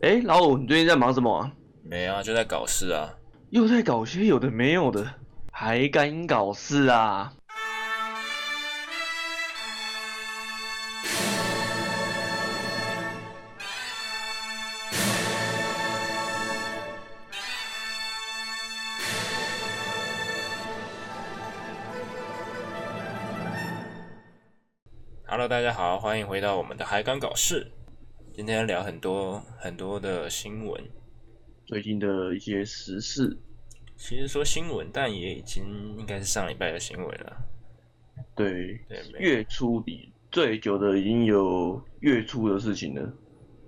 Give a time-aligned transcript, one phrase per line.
[0.00, 1.50] 哎，老五，你最近在忙什么啊？
[1.82, 3.12] 没啊，就在搞事啊。
[3.50, 5.04] 又在搞些有的没有的，
[5.50, 7.32] 还敢搞事啊
[25.26, 27.72] ？Hello，大家好，欢迎回到我们的还敢搞事。
[28.38, 30.80] 今天聊很多很多的新闻，
[31.66, 33.36] 最近的一些时事。
[33.96, 35.64] 其实说新闻，但也已经
[35.98, 37.36] 应该是上礼拜的新闻了。
[38.36, 43.12] 对，对，月初比最久的已经有月初的事情了。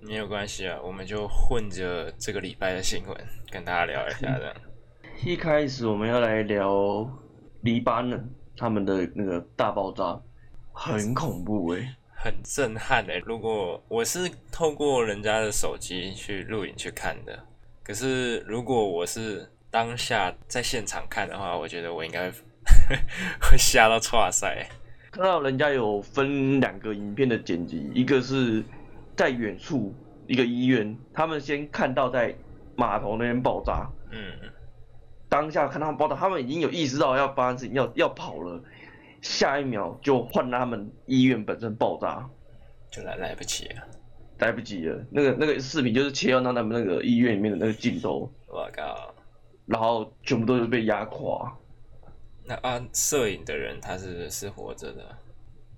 [0.03, 4.55] 没有关系啊，我们就混着这个礼拜的新闻跟大家聊一下的。
[5.27, 7.05] 一开始我们要来聊
[7.63, 8.25] 黎巴嫩
[8.57, 10.23] 他们的那个大爆炸，
[10.73, 11.97] 很恐怖哎。
[12.23, 13.19] 很震撼诶！
[13.25, 17.47] 如果我是透过人家的手机去录影去看的，
[17.83, 22.31] 可是如果我是当下在现场看的话，我觉得我应该
[23.41, 24.69] 会 吓到哇塞！
[25.11, 28.63] 看到人家有分两个影片的剪辑，一个是
[29.17, 29.95] 在远处
[30.27, 32.37] 一个医院，他们先看到在
[32.77, 34.21] 码头那边爆炸，嗯，
[35.27, 38.63] 当下看他们爆炸，他们已经有意识到要发生事情，要要跑了。
[39.23, 42.29] 下一秒就换他们医院本身爆炸，
[42.91, 43.83] 就来来不及了，
[44.39, 45.05] 来不及了。
[45.11, 49.15] 那个那个视频就是切到他们那个医院里面的那个镜头，我靠！
[49.67, 51.57] 然后全部都是被压垮。
[52.45, 55.17] 那啊，摄影的人他是是活着的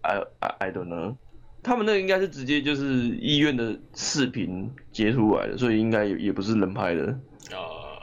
[0.03, 1.17] ？I I I don't know。
[1.63, 7.05] 他们那个应该是直接就是医院的视频截出来的，所以应该也也不是人拍的。
[7.55, 8.01] 哦，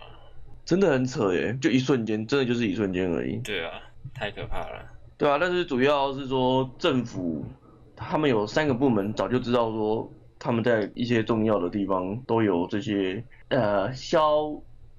[0.63, 1.57] 真的很扯耶！
[1.59, 3.37] 就一瞬间，真的就是一瞬间而已。
[3.39, 3.71] 对啊，
[4.13, 4.85] 太可怕了。
[5.19, 7.45] 对啊，但是主要是说政府
[7.93, 14.49] 他们有三个部门早就知道说他们在一些重要的地方都有这些呃硝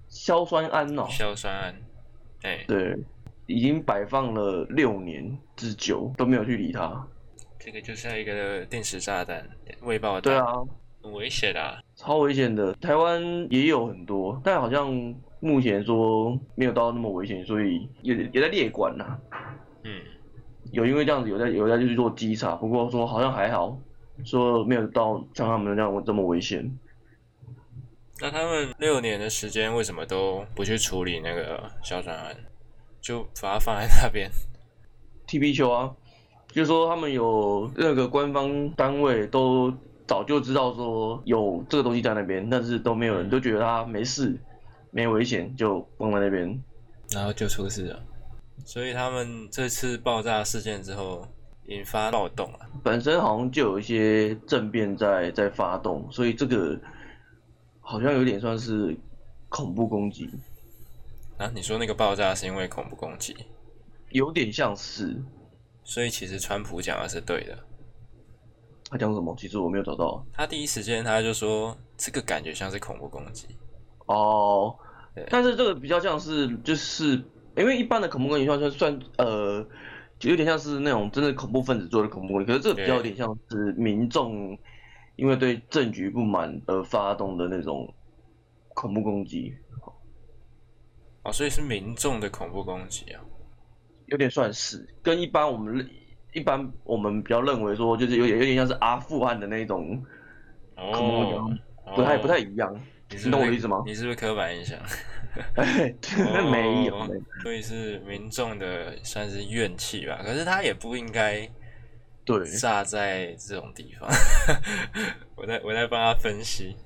[0.09, 1.75] 硝酸铵哦，硝酸
[2.43, 2.95] 铵，哎，对，
[3.47, 7.03] 已经摆放了六年之久都没有去理它。
[7.59, 9.43] 这个就像一个定时炸弹，
[9.81, 10.23] 未爆弹。
[10.23, 10.45] 对啊，
[11.03, 12.75] 很危险啊，超危险的。
[12.75, 19.19] 台湾也有很多，但好像目前说没有到那么危险，所以也也在列管呐。
[19.85, 20.03] 嗯，
[20.73, 23.79] 有因为这样子有在有在就是做稽查，不过说好像还好，
[24.25, 26.79] 说没有到像他们那样这么危险。
[28.21, 32.37] 那他们六年的时间为什么都不去处理那个硝酸铵，
[33.01, 34.31] 就把它放在那边？
[35.27, 35.91] 踢皮球啊，
[36.49, 39.73] 就说他们有那个官方单位都
[40.07, 44.39] 早就知道说有这个东西在那边，但是都没有人都觉得它没事，
[44.91, 46.63] 没危险，就放在那边，
[47.13, 48.03] 然后就出事了。
[48.65, 51.27] 所以他们这次爆炸事件之后
[51.67, 56.79] 引发暴动了，本身好像就有一些政变在在发动，所以这个
[57.81, 58.97] 好像有点算是
[59.49, 60.29] 恐怖攻击
[61.39, 61.51] 啊？
[61.55, 63.37] 你说那个爆炸是因为恐怖攻击？
[64.11, 65.21] 有点像是，
[65.85, 67.59] 所以其实川普讲的是对的。
[68.91, 69.35] 他讲什么？
[69.39, 70.25] 其实我没有找到。
[70.33, 73.47] 他第一时间他就说这个感觉像是恐怖攻击
[74.07, 74.77] 哦，
[75.29, 77.23] 但是这个比较像是就是。
[77.61, 79.67] 因为一般的恐怖攻击算算算呃，
[80.19, 84.59] 就有点像是那种真的恐怖分子做的恐怖攻击，可是这个比较有点像是民众
[85.17, 87.93] 因为对政局不满而发动的那种
[88.75, 89.55] 恐怖攻击。
[91.23, 93.21] 哦，所以是民众的恐怖攻击啊？
[94.07, 95.89] 有点算是，跟一般我们
[96.33, 100.03] 一般我们比较认为说，就是有点有点像是阿富汗的那种
[100.75, 101.61] 恐怖攻击，
[101.95, 102.75] 不太不太一样。
[103.11, 103.83] 你懂我的意思吗？
[103.85, 104.79] 你是不是刻板印象？
[105.55, 105.95] 哎，
[106.51, 107.07] 没有，
[107.43, 110.21] 所以是民众的算是怨气吧。
[110.25, 111.49] 可是他也不应该
[112.25, 114.09] 对炸在这种地方。
[115.37, 116.77] 我在我在帮他分析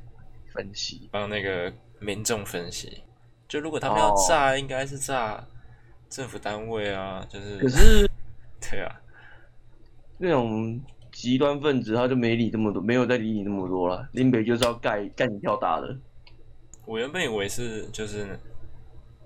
[0.52, 3.02] 分析，帮那个民众分析。
[3.48, 5.42] 就如果他们要炸，应该是炸
[6.10, 8.10] 政府单位啊，就是可是
[8.60, 9.00] 对啊，
[10.18, 10.80] 那种
[11.12, 14.08] 极端分子他就没理这么多，没有再理你那么多了。
[14.12, 15.96] 林北就是要盖盖你票大的。
[16.86, 18.38] 我原本以为是，就是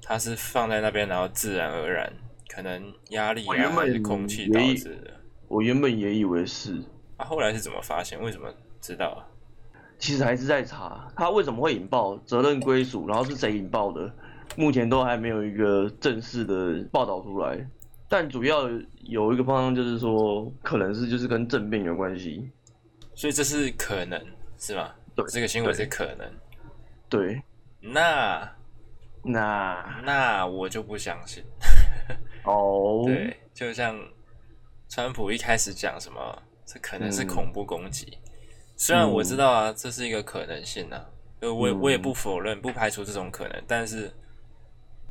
[0.03, 2.13] 它是放在那边，然后自然而然，
[2.49, 5.13] 可能压力啊还是空气导致的。
[5.49, 6.83] 我原本也以为是。
[7.17, 8.23] 啊，后来是怎么发现？
[8.23, 8.49] 为什么
[8.81, 9.27] 知道啊？
[9.99, 14.09] 其实还是在查，它为什么会引爆，责任归属，然后是谁引爆的，
[14.57, 17.69] 目前都还没有一个正式的报道出来。
[18.09, 18.71] 但主要
[19.03, 22.49] 有一个方向就是说，可能是就是跟政变有关系。
[23.17, 24.25] 所以这是可能
[24.57, 24.93] 是吗？
[25.17, 26.31] 对，这个新闻是可能。
[27.09, 27.43] 对。
[27.81, 28.57] 那
[29.23, 30.01] 那。
[30.05, 31.45] 那我就不相信。
[32.45, 33.03] 哦。
[33.07, 33.99] 对，就像
[34.89, 38.19] 川普一开始讲什么，这可能是恐怖攻击。
[38.77, 41.05] 虽然我知道啊，这是一个可能性啊，
[41.41, 44.09] 呃，我我也不否认，不排除这种可能，但是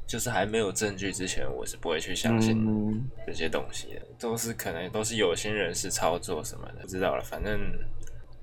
[0.08, 7.60] 就是还没有证据之前，我是不会去相信这些东西的，都是可能都是有心人士操作什么的，不知道了，反正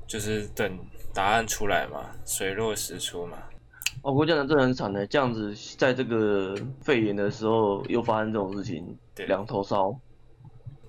[0.07, 0.79] 就是等
[1.13, 3.39] 答案出来嘛，水落石出嘛。
[4.03, 8.97] 哦，不过这样真的很惨的，这样子在这个肺炎的时候又发生这种事情，
[9.27, 9.99] 两头烧，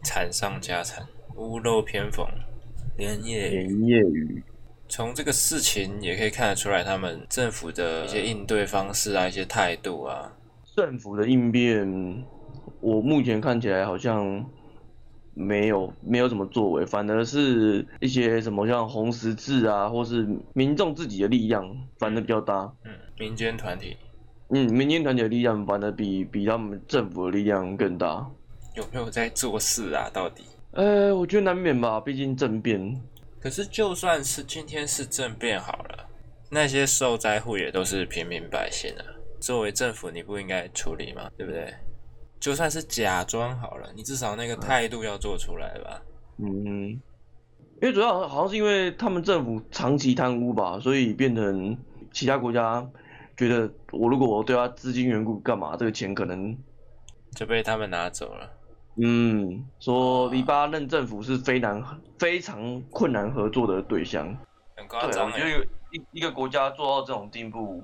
[0.04, 2.26] 惨上加惨，屋漏偏逢
[2.98, 4.44] 连夜连夜雨。
[4.88, 10.32] 从这个事情也可以看得出来，他们政府的一些应对方式啊，一些态度啊。
[10.76, 12.26] 政府的应变，
[12.82, 14.46] 我目前看起来好像
[15.36, 22.74] 没有没有什么作为，反而是一些什么像红十字啊，或是民众自己的力量，反而比较大。
[22.84, 23.96] 嗯，民间团体。
[24.50, 28.26] 嗯，民间团体的力量反而比比他们政府的力量更大。
[28.76, 30.10] 有没有在做事啊？
[30.14, 30.44] 到底？
[30.72, 33.02] 呃，我觉得难免吧，毕竟政变。
[33.40, 36.06] 可是，就算是今天是政变好了，
[36.50, 39.04] 那些受灾户也都是平民百姓啊。
[39.40, 41.30] 作为政府，你不应该处理吗？
[41.38, 41.74] 对不对？
[42.46, 46.00] 就算是假装好了，你至少那个态度要做出来吧。
[46.38, 46.90] 嗯，
[47.82, 51.76] 因为主要好像是因为他们政府长期贪污吧，所以变成
[52.14, 52.88] 其他国家
[53.36, 56.56] 觉得我如果我对他资金缘故干嘛，这个钱可能
[57.32, 58.48] 就被他们拿走了。
[58.98, 64.24] 嗯，说黎巴嫩政府是非常非常困难合作的对象。
[64.76, 67.84] 很夸张我觉得一一个国家做到这种地步，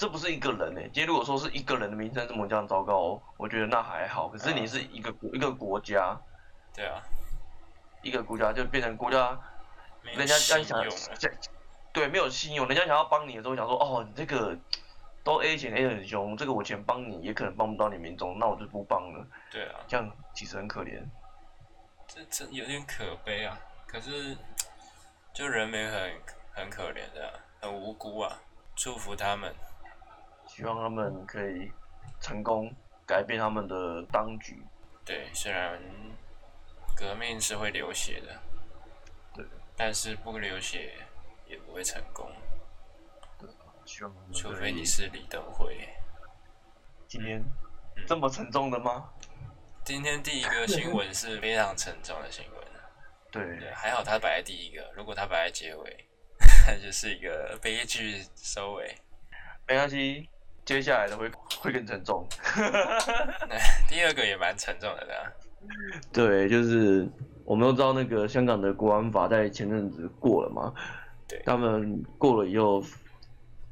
[0.00, 0.82] 这不是一个人哎。
[0.84, 4.30] 今天如果说是一个人的名声这么这样糟糕，我觉得那还好。
[4.30, 6.18] 可是你是一个国一个国家，
[6.74, 7.02] 对啊，
[8.00, 9.38] 一个国家就变成国家，
[10.02, 10.82] 人家想想，
[11.92, 14.56] 对，没有信用，人家想要帮你的时候想说，哦，你这个。
[15.22, 19.26] 都 A 钱 A 很凶，这个我钱帮你也可能帮不到你民众，那我就不帮了。
[19.50, 20.98] 对啊，这样其实很可怜。
[22.08, 24.34] 这这有点可悲啊，可是
[25.34, 26.12] 就人民很
[26.54, 28.40] 很可怜的，很无辜啊，
[28.74, 29.54] 祝福他们，
[30.52, 31.70] 希望他们可以
[32.20, 32.74] 成功
[33.06, 34.60] 改变他们的当局。
[35.04, 35.80] 对，虽然
[36.96, 38.36] 革命是会流血的，
[39.32, 40.92] 对，但是不流血
[41.46, 42.28] 也不会成功。
[43.38, 43.48] 对
[44.32, 45.88] 除非你是李登辉。
[47.06, 47.42] 今天
[48.06, 49.08] 这么沉重的吗？
[49.84, 52.60] 今天第一个新闻是非常沉重的新闻。
[53.30, 56.08] 对，还好他摆在第一个，如果他摆在结尾，
[56.66, 58.92] 那 就是一个悲剧收尾。
[59.66, 60.28] 没关系，
[60.70, 61.28] 接下来的会
[61.58, 62.24] 会更沉重。
[63.90, 65.04] 第二个也蛮沉重的，
[66.12, 67.08] 对对，就是
[67.44, 70.72] 我们都知道那个香港的国安法在前阵子过了嘛，
[71.26, 72.80] 对，他们过了以后。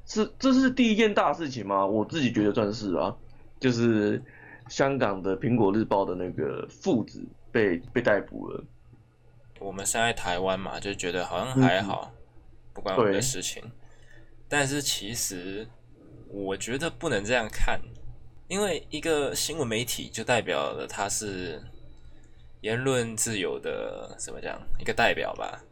[0.06, 1.86] 是，这是第一件大事情吗？
[1.86, 3.14] 我自己觉得算是啊，
[3.60, 4.20] 就是
[4.68, 7.22] 香港的《苹果日报》的那个父子
[7.52, 8.64] 被被逮捕了。
[9.60, 12.10] 我们是在台湾嘛，就觉得好像还好，
[12.72, 13.62] 不关我们的事情。
[14.48, 15.68] 但是其实
[16.28, 17.80] 我觉得不能这样看，
[18.48, 21.62] 因为一个新闻媒体就代表了它是
[22.60, 24.60] 言论自由的，怎么讲？
[24.78, 25.62] 一个代表吧，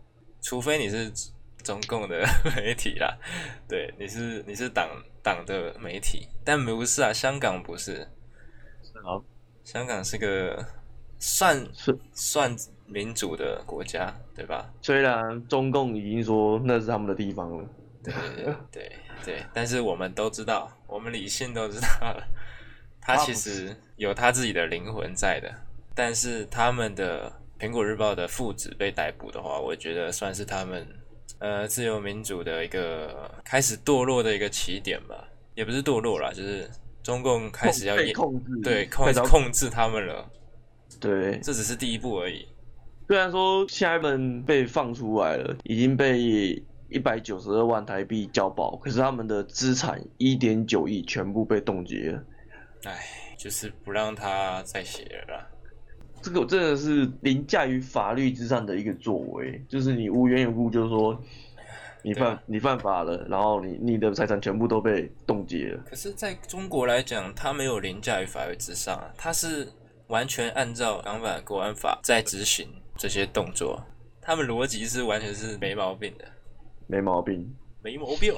[0.41, 1.13] 除非你是。
[1.65, 2.25] 中共的
[2.55, 3.19] 媒体啦，
[3.69, 4.89] 对，你是你是党
[5.21, 8.07] 党的媒体，但不是啊，香港不是，
[9.03, 9.25] 好，
[9.65, 10.65] 香港是个
[11.19, 12.55] 算是算
[12.87, 14.73] 民主的国家，对吧？
[14.81, 17.69] 虽然中共已经说那是他们的地方了，
[18.05, 18.93] 对对对，
[19.53, 22.17] 但是我们都知道，我们理性都知道，
[23.01, 25.53] 他其实有他自己的灵魂在的，
[25.95, 30.87] 但是他们的苹果日报的父子被逮捕的话，我觉得算是他们。
[31.39, 36.67] 呃，自由民主的一个开始堕落的一个起点吧，也不是堕落啦，就是
[37.03, 40.27] 中共开始要控制，对，开始控制他们了。
[40.99, 42.49] 对，这只是第一步而已。
[43.07, 52.23] 虽然说下一本被放出来了，已经被一百九十二万台币交保，可是他们的资产一点九亿全部被冻结了。
[52.85, 52.99] 唉，
[53.37, 55.51] 就是不让他再写了。
[56.23, 61.21] 这个真的是凌驾于法律之上的一个作为，就是你无缘无故就是说
[62.03, 65.83] 你犯你犯法了，然后你你的财产全部都被冻结了。
[65.89, 69.69] 可是在中国来讲，他没有凌驾于法律之上，他是
[70.07, 73.85] 完全按照港版国安法在执行这些动作，
[74.21, 76.25] 他们逻辑是完全是没毛病的，
[76.87, 78.33] 没毛病，没毛病。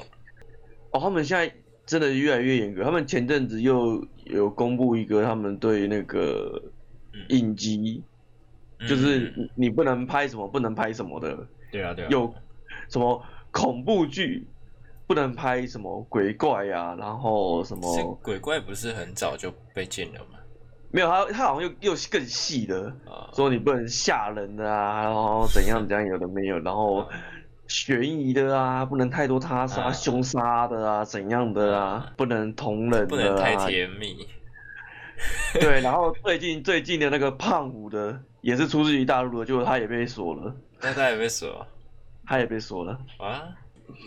[0.91, 1.53] 哦，他们现在
[1.85, 6.61] 真的越来越严格，他们前阵子又有公布一个他们对那个。
[7.29, 8.01] 影集
[8.87, 11.35] 就是你不能拍什么，不能拍什么的。
[11.69, 12.07] 对啊，对啊。
[12.09, 12.33] 有
[12.87, 14.47] 什么恐怖剧
[15.05, 20.39] 不能拍什么鬼怪呀，然后什么鬼怪不是很早就被禁了吗？
[20.91, 22.95] 没有，他他好像又又更细的，
[23.33, 27.05] 说你不能吓人的啊，然后怎样 怎样，有的没有，然后
[27.69, 34.27] 悬疑的啊，不能太多他杀、凶杀的啊，怎样的啊，不能同人，不能太甜蜜。
[35.61, 40.53] 对，然后最近最近的那个胖虎的也是出自于大陆的，就他也被锁了。
[40.81, 41.65] 那他也被锁？
[42.25, 43.43] 他也被锁了啊，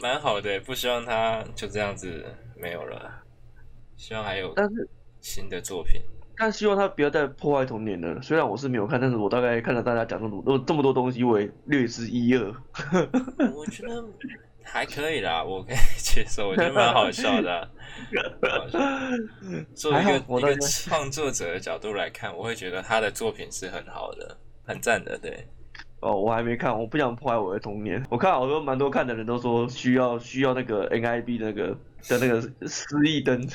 [0.00, 2.24] 蛮好的，不希望他就这样子
[2.56, 3.10] 没有了，
[3.96, 4.88] 希望还有但是
[5.20, 6.00] 新的作品。
[6.36, 8.20] 但希望他不要再破坏童年了。
[8.22, 12.52] 虽然我是没有看，但是我大概看到大家讲这么多这么多东西，我也略知一二。
[13.54, 14.04] 我觉得
[14.62, 17.68] 还可以啦，我可以接受，我觉得蛮好笑的。
[19.74, 25.18] 作为一个一个创作者的角度来看，我会觉得他的作品是很好的，很赞的。
[25.18, 25.46] 对，
[26.00, 28.02] 哦，我还没看，我不想破坏我的童年。
[28.08, 31.76] 我看好多蛮多看的人都说需要需要那个 NIB 那个
[32.08, 33.46] 的那个失忆灯。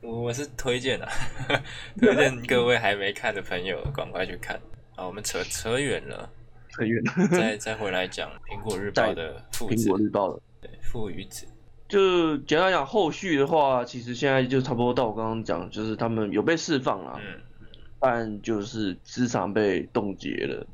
[0.00, 1.08] 我是推荐的，
[1.98, 4.56] 推荐各位还没看的朋友赶快去看。
[4.94, 6.28] 啊，我们扯扯远了，
[6.70, 9.74] 扯远了，再 再回来讲苹果日报的父子。
[9.74, 11.46] 苹果日报的对父与子，
[11.88, 17.40] 就简单讲后续的话，其实现在就差不多到我刚刚讲，就是他们有被释放了，嗯，
[18.00, 20.66] 但就是资产被冻结了。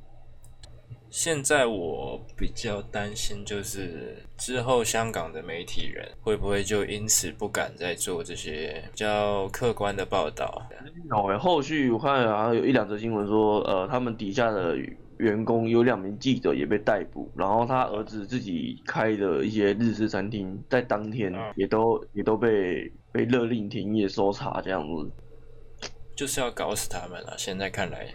[1.15, 10.61] 现在我比较担心，就是之后香港的媒体人会不会就因此不敢再做这些比较客观的报道？
[11.09, 14.77] 有后续我看好像有一两则新闻说，呃，他们底下的
[15.19, 27.37] 员工有两名记者也被逮捕，然后他儿子自己开的一些日式餐厅，在当天也都也都被被勒令停业搜查，这样子，就是要搞死他们了。
[27.39, 28.13] 现在看来。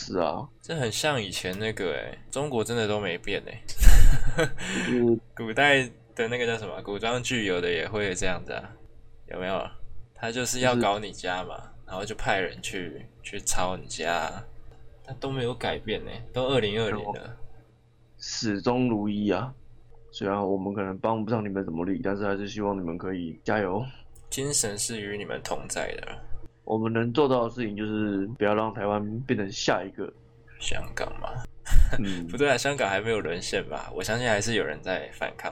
[0.00, 3.60] 是啊，这很像以前那个哎，中国真的都没变哎。
[5.34, 5.82] 古代
[6.14, 8.70] 的那个叫什么古装剧，有的也会这样子啊，
[9.26, 9.68] 有没有？
[10.14, 14.30] 他就是要搞你家嘛，然后就派人去去抄你家，
[15.04, 17.36] 他都没有改变呢，都二零二零了，
[18.18, 19.52] 始终如一啊。
[20.12, 23.84] 虽然我们可能帮不上你们什么力，但是还是希望你们可以加油，
[24.30, 26.27] 精神是与你们同在的。
[26.68, 30.06] 我们能做到的事情就是不要让台湾变成下一个
[30.60, 31.30] 香港嘛？
[31.98, 33.90] 嗯， 不对啊，香港还没有沦陷吧？
[33.94, 35.50] 我相信还是有人在反抗。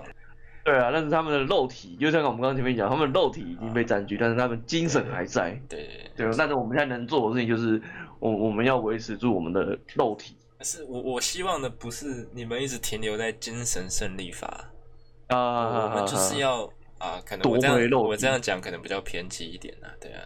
[0.63, 5.59] 对啊，但是他们的肉体，就像我们刚刚前面讲，他们肉体已经被占据，但是他们精神还在。
[5.71, 6.31] 对对。
[6.37, 7.81] 但是我们现在能做的事情就是，
[8.19, 10.37] 我我们要维持住我们的肉体。
[10.61, 14.71] 是我我希望的不是你们一直停留在精神胜利法
[15.29, 16.65] 啊，我们就是要
[16.99, 20.21] 啊，可能我这样我这样讲可能比较偏激一点啊，对啊。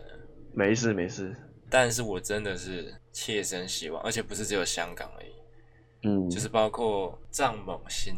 [0.52, 1.34] 没事没事，
[1.68, 8.14] 但是我真的是切身希望，而且不是只有香港而已，嗯，就是包括藏蒙新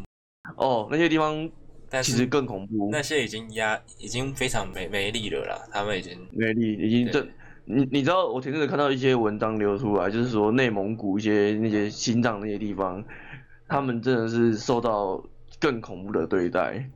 [0.57, 1.49] 哦那些地方，
[1.89, 7.25] 但其实更恐怖，那些已经压已经非常没没力了啦，他们已经没力，已经这
[7.65, 13.03] 你你知道我前阵子看到一些文章流出来，就是说内蒙古一些那些心脏那些地方，
[13.67, 15.23] 他们真的是受到
[15.59, 16.89] 更恐怖的对待。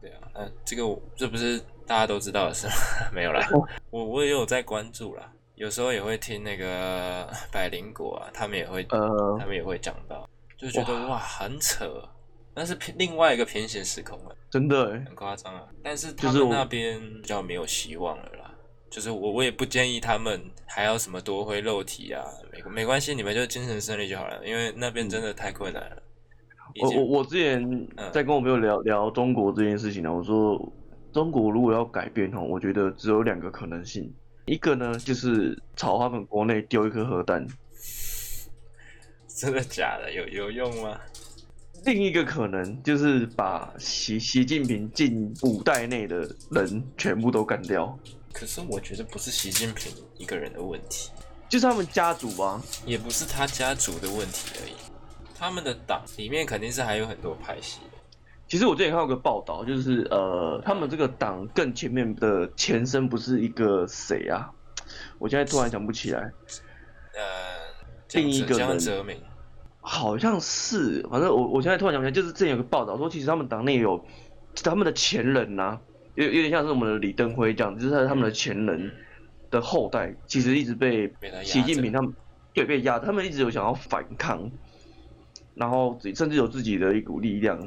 [0.00, 1.60] 对啊，那这个这不是。
[1.86, 2.66] 大家都知道的是
[3.14, 3.46] 没有啦，
[3.90, 11.18] 我我也有在关注啦，有时候也会听那个 百灵果啊，他们也会，呃，他们也会讲到，就觉得哇。
[11.18, 12.08] 很扯，
[12.54, 15.62] 那是另外一个平行时空了，真的很夸张啊。
[15.82, 18.54] 但是他们那边比较没有希望了啦，
[18.90, 26.02] 就是我我也不建议他们还要什么夺回肉体啊，没没关系，你们就精神胜利就好了，因为那边真的太困难了。
[26.80, 30.58] 我我我之前在跟我朋友聊聊中国这件事情呢，我说。
[31.14, 34.12] 中国如果要改变哦，我觉得只有两个可能性，
[34.46, 37.46] 一个呢就是朝他们国内丢一颗核弹，
[39.28, 40.12] 真的假的？
[40.12, 41.00] 有有用吗？
[41.84, 47.96] 另一个可能就是把习习近平近五代内的人全部都干掉。
[48.32, 51.12] 可是我觉得不是习近平一个人的问题，
[51.48, 54.74] 就是他们家族吧，也不是他家族的问题而已，
[55.38, 57.78] 他们的党里面肯定是还有很多派系。
[58.46, 64.50] 其实我之前看到个报道，就是呃，他们这个党更前面的前身不是一个谁啊？
[65.18, 66.20] 我现在突然想不起来。
[67.14, 67.22] 呃，
[68.12, 69.16] 另一个江泽民，
[69.80, 74.04] 好像是，反正我我现在突然想不起来，就是之前有个报道说，其实他们党内有
[74.62, 75.78] 他们的前人呐，
[76.14, 78.92] 有有点像是我们的李登辉这样，就是他们的前人
[79.50, 81.10] 的后代，其实一直被
[81.42, 82.12] 习近平他们
[82.52, 84.50] 对被压，他们一直有想要反抗，
[85.54, 87.58] 然后甚至有自己的一股力量。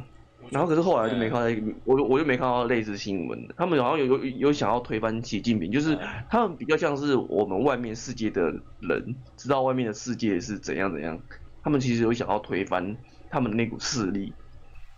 [0.52, 3.48] 然后可是后来就没看到，我我就没看到类似新闻。
[3.58, 5.98] 他们好像有有有想要推翻习近平，就是
[6.30, 8.42] 他们比较像是我们外面世界的
[8.80, 11.20] 人，知道外面的世界是怎样怎样。
[11.64, 12.96] 他们其实有想要推翻
[13.30, 14.34] 他们的那股势力。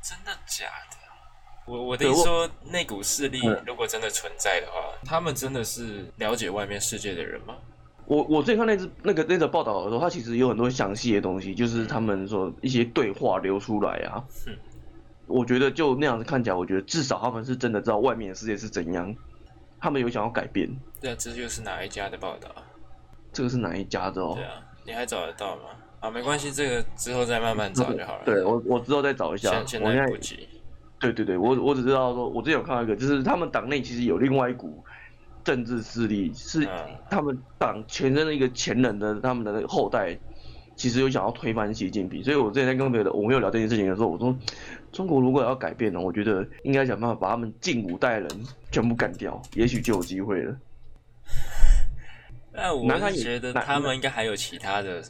[0.02, 0.98] 真的假的？
[1.66, 7.56] 我我的意思说，那股势力如果真的存在的话，他们真的是了解外面世界的人吗？
[8.06, 14.24] 我我最近看那只那个那个报道的时候，他其实有很多详细的东西，就是他们说一些对话流出来啊。
[15.30, 19.16] 我觉得就那样子看起来，我觉得至少他们是真的知道外面的世界是怎样，
[19.80, 20.70] 他们有想要改变。
[21.00, 22.50] 对啊，这就是哪一家的报道？
[23.32, 24.34] 这个是哪一家的哦？
[24.36, 24.54] 对啊，
[24.86, 25.64] 你还找得到吗？
[26.00, 28.24] 啊，没关系，这个之后再慢慢找就好了。
[28.26, 29.64] 对我，我之后再找一下。
[29.66, 30.48] 现在不急。
[31.00, 34.84] 对对对，我我只知道说，我之前有看到一个，就是他们党内其实有另外一股
[35.44, 36.68] 政治势力，是
[37.10, 40.18] 他们党前身的一个前人的他们的后代，
[40.80, 42.24] 其实有想要推翻习近平。
[42.24, 44.34] 所以我之前在跟别的我们有聊这件事情的时候，我说，
[44.94, 48.30] 中国如果要改变呢，我觉得应该想办法把他们近五代人
[48.72, 50.56] 全部干掉，也许就有机会了。
[52.54, 55.04] 那我觉得他们应该还有其他的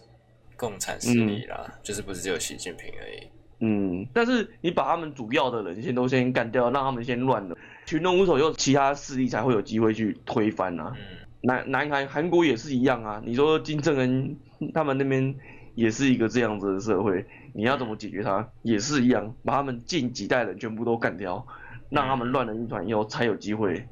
[0.58, 3.28] 共产势力啦，就是不是只有习近平而已。
[3.62, 10.96] 嗯，但是你把他们主要的人先都先干掉，让他们先乱了，群龙无首，又其他势力才会有机会去推翻啊。
[11.42, 13.22] 南南韩韩国也是一样啊。
[13.26, 14.36] 你说金正恩
[14.74, 15.34] 他们那边
[15.80, 18.46] 也是一个这样子的社会，你要怎么解决它？
[18.64, 21.46] 也是一样，把他们近几代人全部都干掉，
[21.90, 23.88] 让他们乱了一团以后才有机会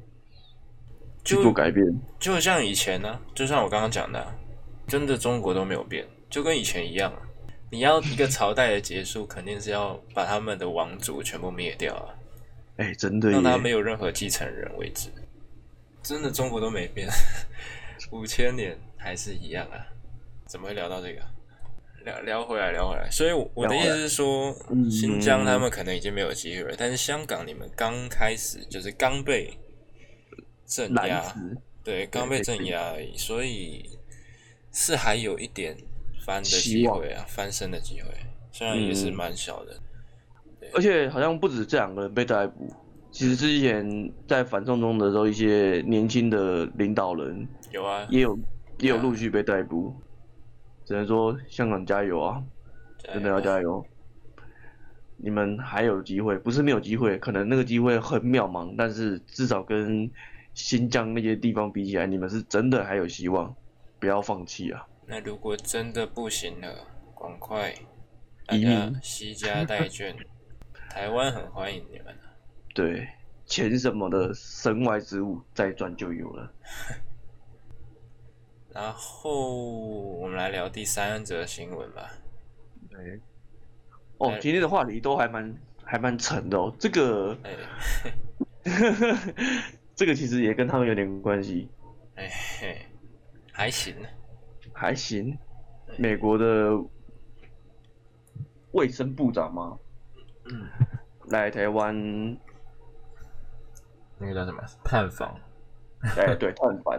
[1.24, 1.86] 去做改变。
[2.20, 4.34] 就像以前呢，就像我刚刚讲的，
[4.86, 7.22] 真的中国都没有变，就跟以前一样啊。
[7.70, 12.14] 你要一个朝代的结束，肯定是要把他们的王族全部灭掉啊！
[12.76, 15.08] 哎，真的，让他没有任何继承人为止。
[16.02, 17.08] 真的，中国都没变，
[18.12, 19.80] 五千年还是一样啊！
[20.46, 21.22] 怎么会聊到这个？
[22.08, 23.08] 聊聊回来，聊回来。
[23.10, 24.54] 所以我的意思是说，
[24.90, 29.52] 新疆他们可能已经没有机会了，但是香港你们刚开始就是刚被
[30.66, 31.22] 镇压，
[31.84, 33.88] 对，刚被镇压而已，所以
[34.72, 35.76] 是还有一点。
[36.26, 38.10] 翻的机会啊，翻身的机会，
[38.52, 39.74] 虽然也是蛮小的。
[40.74, 42.70] 而且好像不止这两个人被逮捕，
[43.10, 48.38] 其实之前在反送中的时候，一些年轻的领导人有啊，也有
[48.78, 49.94] 也有陆续被逮捕。
[50.88, 52.42] 只能说香港加油啊，
[53.12, 53.84] 真的要加油！
[55.18, 60.10] 你们还有机会，不是没有机会，可能那个机会很渺茫，但是至少跟
[60.54, 63.54] 新疆那些地方比起来，你们是真的还有希望，
[64.00, 64.86] 不要放弃啊！
[65.06, 66.74] 那如果真的不行了，
[67.20, 67.74] 赶快
[68.46, 70.16] 大家惜家带眷，
[70.88, 72.16] 台湾很欢迎你们
[72.74, 73.06] 对，
[73.44, 76.50] 钱什么的身外之物，再赚就有了。
[78.78, 79.56] 然后
[80.20, 82.12] 我们来聊第三则新闻吧。
[82.88, 83.20] 对。
[84.18, 86.72] 哦，今天的话题都还蛮还蛮沉的哦。
[86.78, 87.36] 这个，
[89.96, 91.68] 这个其实也跟他们有点关系。
[92.14, 92.86] 哎嘿，
[93.52, 93.96] 还行。
[94.72, 95.36] 还行，
[95.98, 96.70] 美国的
[98.70, 99.76] 卫生部长吗？
[100.44, 100.68] 嗯，
[101.30, 101.92] 来台湾，
[104.18, 105.36] 那个叫什么探访？
[106.16, 106.96] 哎，对，探访。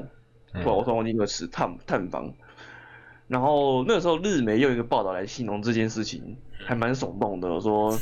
[0.65, 2.33] 我我说我那个词探探访。
[3.27, 6.35] 然后那个时候日媒又一个报道来形容这件事情，
[6.65, 7.95] 还蛮耸动的，说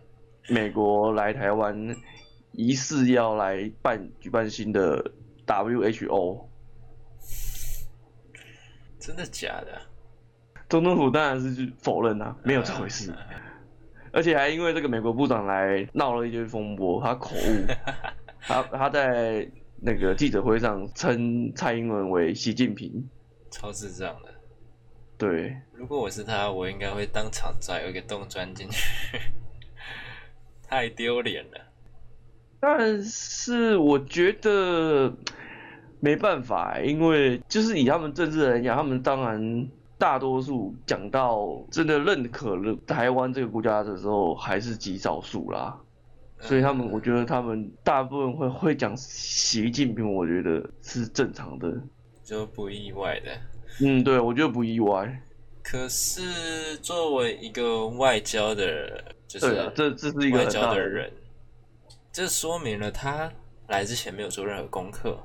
[0.48, 1.94] 美国来台湾
[2.52, 5.12] 疑似要来办举办新的
[5.46, 6.46] WHO。
[8.98, 9.82] 真的假的？
[10.68, 13.14] 总统府当然是否认啊，没有这回事。
[14.12, 17.66] 而且还因为这个美国部长来闹了一堆风波，他口误，
[18.40, 19.46] 他他在
[19.80, 23.08] 那个记者会上称蔡英文为习近平，
[23.50, 24.28] 超智障的。
[25.16, 29.18] 对，如果我是他，我应该会当场钻一个洞钻进去，
[30.62, 31.60] 太丢脸了。
[32.60, 35.12] 但是我觉得。
[36.02, 45.78] 没办法，因为就是以他们政治人讲，他们当然大多数讲到真的认可了台湾这个国家的时候，还是极少数啦。
[46.40, 51.70] 所以他们，我觉得他们大部分会会讲习近平，我觉得是正常的，
[52.24, 53.30] 就不意外的。
[53.80, 55.22] 嗯，对，我觉得不意外。
[55.62, 61.12] 可是作为一个外交的，就是这这是一个外交的人，
[62.10, 63.30] 这说明了他
[63.68, 65.18] 来之前没有做任何功课。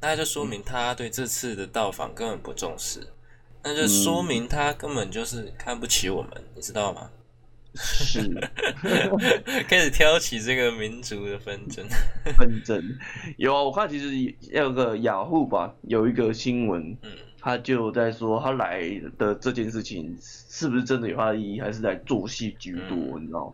[0.00, 3.00] 那就说明他对这次的到访根本不重视，
[3.62, 7.10] 那就说明他根本就是看不起我们，你知道吗？
[7.74, 8.30] 是，
[9.68, 11.84] 开始挑起这个民族的纷争。
[12.36, 12.82] 纷争
[13.36, 17.10] 有啊，我看其实有个雅虎吧，有一个新闻，嗯，
[17.40, 18.82] 他就在说他来
[19.18, 23.18] 的这件事情是不是真的有他的意义，还是在做戏居多？
[23.18, 23.52] 你知道？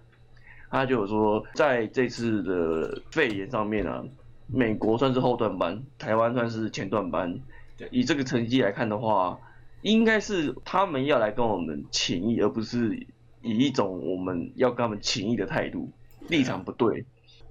[0.70, 4.04] 他就有说在这次的肺炎上面啊。
[4.52, 7.38] 美国算是后段班，台湾算是前段班。
[7.76, 9.38] 对，以这个成绩来看的话，
[9.83, 13.06] 应该是他们要来跟我们情谊，而不是
[13.42, 15.90] 以一种我们要跟他们情谊的态度，
[16.29, 17.05] 立场不对。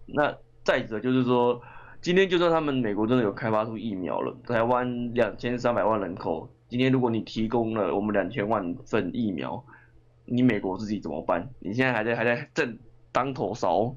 [0.06, 1.62] 那再者就是说，
[2.02, 9.63] 今天就算他们美国真的有开发出疫苗了，台湾两千三百万人口，今天如果你提供了我们两千万份疫苗，
[10.25, 11.49] 你美国自己怎么办？
[11.60, 12.78] 你现在还在还在正
[13.12, 13.95] 当头烧。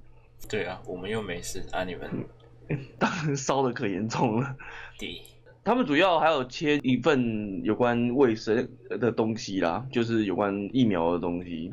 [0.48, 2.26] 对啊，我们又没事啊，你们
[2.98, 4.56] 当然烧的可严重了。
[4.98, 5.22] 对，
[5.64, 11.72] 他们主要还有切一份有关卫生的东西啦，就是有关疫苗的东西。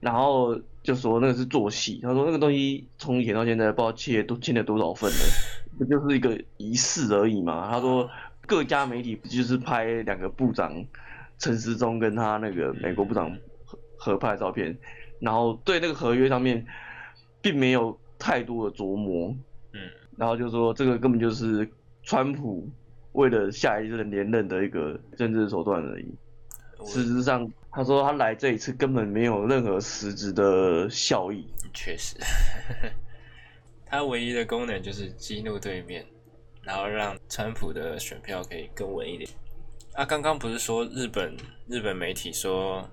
[0.00, 5.16] 然后就说那个是做戏，他说那个东西从以前到现在不知道切都切了多少份了，
[5.78, 7.68] 不就是一个仪式而已嘛。
[7.70, 8.10] 他说
[8.46, 10.84] 各家媒体不就是拍两个部长
[11.38, 13.30] 陈时中跟他那个美国部长
[13.64, 14.76] 合合拍照片，
[15.20, 16.66] 然后对那个合约上面
[17.40, 19.36] 并没有太多的琢磨，
[19.72, 19.80] 嗯，
[20.16, 21.68] 然后就说这个根本就是
[22.02, 22.68] 川普
[23.12, 26.14] 为了下一任连任的一个政治手段而已，
[26.84, 27.50] 事实上。
[27.74, 31.46] 他说他来这一次根本没有任何实质的效益。
[31.72, 32.18] 确实，
[33.86, 36.04] 他唯一的功能就是激怒对面，
[36.60, 39.30] 然后让川普的选票可以更稳一点。
[39.94, 41.34] 啊，刚刚不是说日本
[41.66, 42.86] 日本媒体说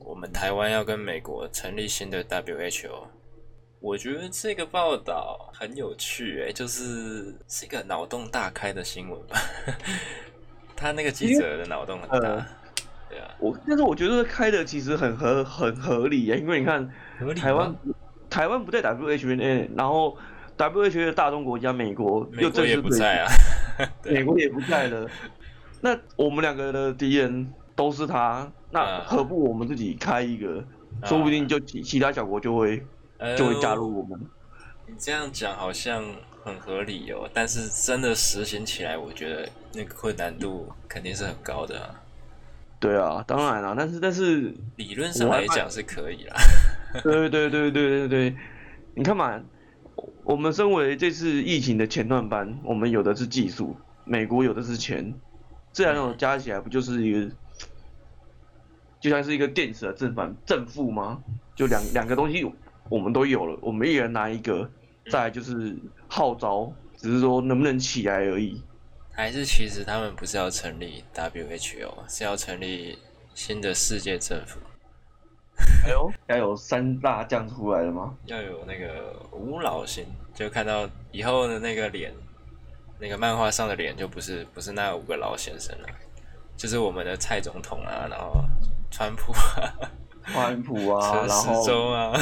[0.00, 3.06] 我们台湾要跟美国成立新的 WHO？
[3.82, 9.36] 我觉得这个报道很有趣，哎，就是是一个脑洞大开的新闻吧。
[10.76, 12.18] 他那个记者的脑洞很大。
[13.10, 13.28] 对啊。
[13.40, 16.88] 我但是我觉得开的其实很合很合理啊，因为你看
[17.36, 17.74] 台湾
[18.30, 20.16] 台湾不在 WHA，然后
[20.56, 23.28] WHA 的大中国家美国又正式不在 啊，
[24.04, 25.10] 美国也不在了，
[25.80, 30.64] 那我们两个的敌人都是他，那何不我们自己开一个，
[31.04, 32.80] 说不定就其其他小国就会
[33.36, 34.20] 就会加入我们。
[34.86, 36.04] 你这样讲好像
[36.44, 41.94] 很合理哦，但是真的实行起来，我觉得那个困难度肯定是很高的啊。
[42.78, 46.36] 对啊，当然了，但是但是理论上来讲是可以啦。
[47.02, 48.36] 对对对对对对
[48.94, 49.40] 你看嘛，
[50.24, 55.14] 我们身为这次疫情的前段班，我们有的是技术，美国有的是钱，
[55.72, 57.30] 这两种加起来不就是一个，
[59.00, 61.22] 就像是一个电池的正反正负吗？
[61.54, 62.52] 就两两个东西
[62.88, 64.68] 我们都有了，我们一人拿一个，
[65.10, 65.76] 再就是
[66.08, 68.62] 号召，只是说能不能起来而已。
[69.12, 72.98] 还是其实他们不是要成立 WHO，是要成立
[73.34, 74.58] 新的世界政府。
[75.84, 78.14] 哎呦， 要有三大将出来了吗？
[78.24, 82.12] 要有那个五老星，就看到以后的那个脸，
[82.98, 85.88] 那个漫画上的脸就不是不是那五个老先生了，
[86.56, 88.42] 就是我们的蔡总统啊，然后
[88.90, 89.74] 川普啊，
[90.26, 92.12] 川普啊，然后啊，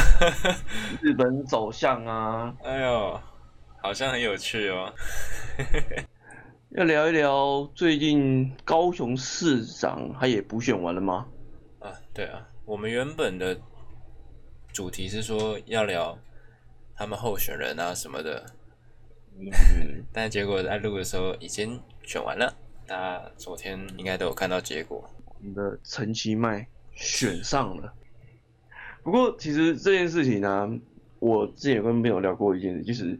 [1.03, 3.21] 日本走向啊，哎呦，
[3.83, 4.93] 好像很有趣哦。
[6.71, 11.27] 要聊一聊最近高雄市长他也补选完了吗？
[11.81, 13.59] 啊，对啊，我们原本的
[14.73, 16.17] 主题是说要聊
[16.95, 18.47] 他们候选人啊什么的，
[19.37, 22.55] 嗯，但结果在录的时候已经选完了，
[22.87, 26.69] 大家昨天应该都有看到结果，我们的陈其迈
[27.01, 27.95] 选上了。
[29.03, 30.79] 不过其实这件事情呢，
[31.19, 33.19] 我之前有跟朋友聊过一件事，就是，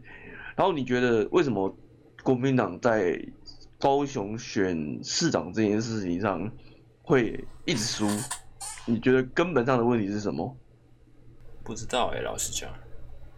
[0.55, 1.75] 然后你觉得为什么
[2.21, 3.19] 国民党在
[3.79, 6.49] 高雄选市长这件事情上
[7.01, 8.05] 会一直输，
[8.85, 10.55] 你觉得根本上的问题是什么？
[11.63, 12.69] 不知道哎，老实讲，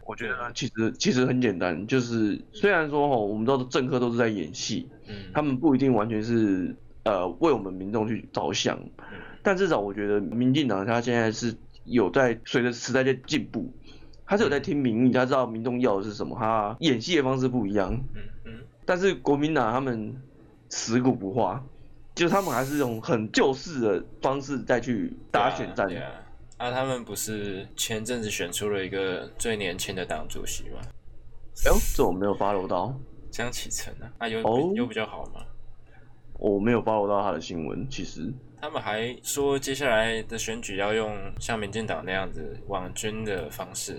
[0.06, 8.79] 我觉得其实其实很简单，就是虽然说哈，我们知道政客都是在演戏，嗯，他们不一定完全是呃为我们民众去着想，
[9.41, 13.71] 但至少我觉得民进党他现在是有在随着时代在进步，
[14.25, 18.53] 他是有在听民意，他知道民众要的是什么，他演戏的方式不一样，嗯嗯，
[18.85, 20.15] 但是国民党他们。
[20.75, 21.63] 死骨不化，
[22.15, 25.87] 就他们还是用很旧式的方式再去打选战。
[26.57, 30.79] 啊，他们不是前阵子选出了一个最年轻的党主席吗？
[31.63, 32.91] 哎呦，这我没有 follow 到。
[33.29, 34.39] 江启程啊，啊有
[34.73, 35.41] 有比较好吗？
[36.43, 37.89] 我没有 follow 到他的新闻。
[37.89, 38.29] 其实
[38.60, 43.97] 他们还说，接下来的选举要用像民进党那样子网军的方式，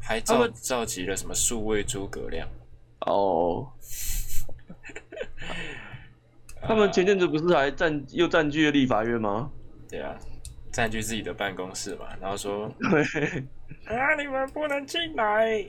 [0.00, 2.48] 还召召集了什么数位诸葛亮。
[3.00, 3.70] 哦。
[6.66, 9.50] 他们前阵子不是还占又占据了立法院吗？
[9.86, 10.18] 对啊，
[10.72, 12.64] 占据自己的办公室嘛，然后说
[13.84, 15.62] 啊，你们不能进来，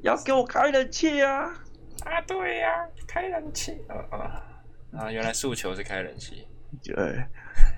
[0.00, 1.52] 要给我开冷气啊！
[2.06, 2.70] 啊，对呀，
[3.06, 4.45] 开冷气啊啊
[4.98, 5.10] 啊！
[5.10, 6.46] 原来诉求是开冷气，
[6.82, 6.94] 对，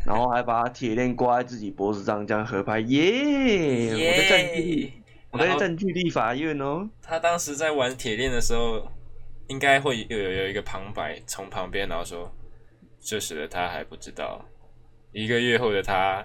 [0.07, 3.93] 然后还把铁链挂在自己脖子上，这样合拍，耶！
[3.93, 4.93] 我在占据，
[5.31, 6.89] 我在占据立法院哦。
[7.03, 8.89] 他当时在玩铁链的时候。
[9.49, 12.31] 应该会有有一个旁白从旁边，然后说
[13.01, 14.45] ：“这时的他还不知道，
[15.11, 16.23] 一个月后的他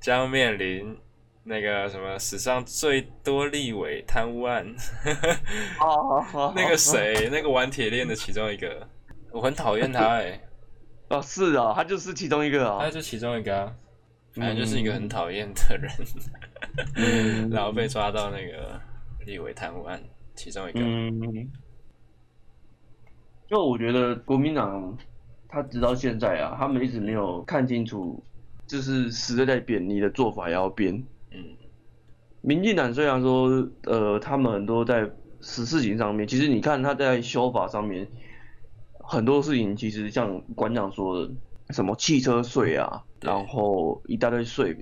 [0.00, 0.96] 将面临
[1.44, 4.64] 那个什么史上最多立委贪污案。
[5.84, 8.88] ”哦，那个谁，那个玩铁链的其中一个，
[9.32, 10.40] 我很讨厌他哎。
[11.08, 12.84] 哦，是啊，他就是其中一个啊。
[12.84, 13.74] 他就其中一个啊。
[14.34, 15.90] 反正就是一个很讨厌的人，
[17.52, 18.80] 然后被抓到那个
[19.26, 20.02] 立委贪污案
[20.34, 20.80] 其中一个。
[23.46, 24.96] 就我觉得国民党
[25.46, 28.24] 他直到现在啊，他们一直没有看清楚，
[28.66, 30.94] 就是时代在变，你的做法也要变。
[31.30, 31.44] 嗯，
[32.40, 35.10] 民进党虽然说呃，他们很多在
[35.42, 38.08] 实事情上面，其实你看他在修法上面
[39.02, 41.30] 很多事情，其实像馆长说的，
[41.70, 44.74] 什么汽车税啊，然后一大堆税，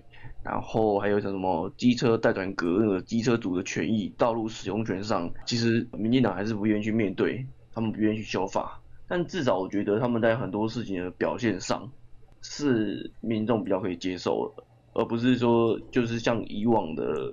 [0.44, 7.44] 然后还有像什么机车代转格那个机车主的权益、道路使用权上，其实民进党还是不愿意去面对。
[7.72, 11.88] 他们不愿意去修法，但至少我觉得他们在很多事情的表现上
[12.42, 17.33] 是民众比较可以接受的，而不是说就是像以往的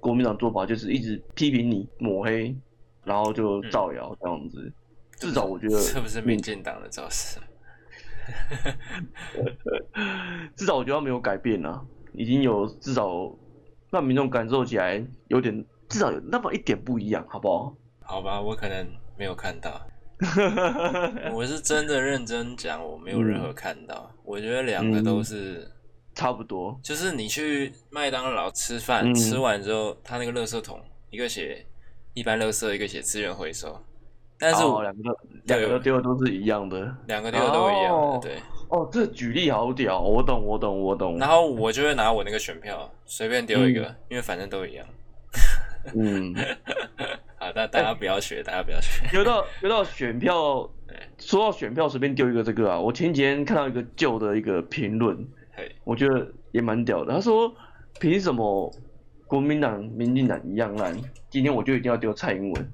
[0.00, 2.54] 国民党做法，就是一直批评你抹黑，
[3.04, 4.70] 然后就造谣这样子。
[5.18, 7.38] 至少我觉得 这不是民进党的造势。
[10.56, 13.08] 至少我觉得他没有改变啊，已经有至少
[13.90, 17.76] 让民众感受起来有点至少有那么一点不一样，好不好？
[18.02, 18.86] 好吧，我可能。
[19.16, 19.80] 没有看到，
[21.32, 24.12] 我是真的认真讲，我没有任何看到。
[24.24, 25.70] 我觉得两个都是
[26.16, 31.64] 差不多，就是你去麦当劳吃饭，吃完之后，他那个垃圾桶一个写
[32.12, 33.80] 一般垃圾，一个写资源回收，
[34.44, 38.32] 但是我两个两个丢的都是一样的，两个丢的都一样，对。
[38.68, 41.18] 哦，这举例好屌，我懂，我懂，我懂。
[41.18, 44.86] 然后我就会拿我那个选票随便丢一个，因为反正都一样。
[45.94, 46.34] 嗯。
[47.36, 47.52] 好！
[47.52, 49.06] 大大家不要学，大家不要学。
[49.12, 50.68] 丢到丢到选票，
[51.18, 52.78] 说到选票，随便丢一个这个啊！
[52.78, 55.16] 我前几天看到一个旧的一个评论，
[55.84, 57.12] 我觉得也蛮屌的。
[57.12, 57.54] 他说
[58.00, 58.72] ：“凭什么
[59.26, 60.96] 国民党、民进党一样烂？
[61.28, 62.72] 今天我就一定要丢蔡英文，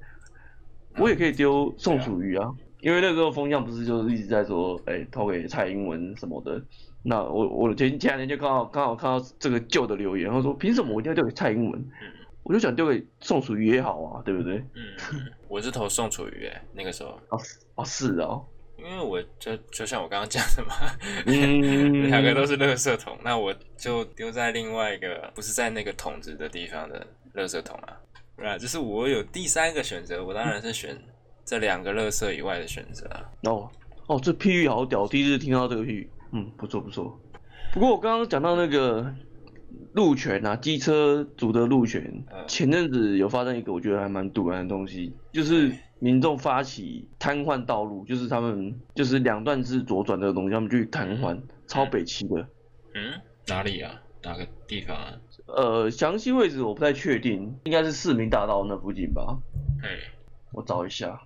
[0.97, 2.49] 我也可以丢宋楚瑜啊！
[2.81, 6.61] 因为那个风向不是就是一直在说，哎，投给蔡英文什么的。
[7.03, 11.85] 那我我前前两天就刚好刚好看到这个旧的留言，他说：凭什么我一定要丢给蔡英文？”
[12.43, 14.55] 我就想丢给宋楚瑜也好啊，对不对？
[14.73, 14.81] 嗯，
[15.47, 17.09] 我是投宋楚瑜诶，那个时候。
[17.29, 17.39] 哦，
[17.75, 18.43] 哦是哦，
[18.79, 20.73] 因为我就就像我刚刚讲的嘛，
[22.09, 27.95] 两个都是垃圾桶，那我就丢在另外一个不是在那个桶子的地方的垃圾桶啊。
[28.45, 30.97] 啊，就是我有第三个选择，我当然是选
[31.45, 33.29] 这两个乐色以外的选择啊。
[33.43, 33.69] 哦
[34.07, 37.19] 哦，这譬喻好屌，第一次听到这个譬喻，嗯，不错不错。
[37.73, 39.13] 不过我刚刚讲到那个。
[39.93, 52.35] 路权啊，机车组的路权，前阵子有发生一个我觉得还蛮堵然的东西，就是民众发起瘫痪道路，就是他们就是两段式左转这个东西，他们去瘫痪，超北七的。
[52.95, 53.13] 嗯，
[53.47, 54.01] 哪里啊？
[54.23, 55.13] 哪个地方啊？
[55.55, 59.37] 呃，详细位置我不太确定，应该是市民大道那附近吧。
[59.83, 59.89] 哎，
[60.51, 61.21] 我找一下。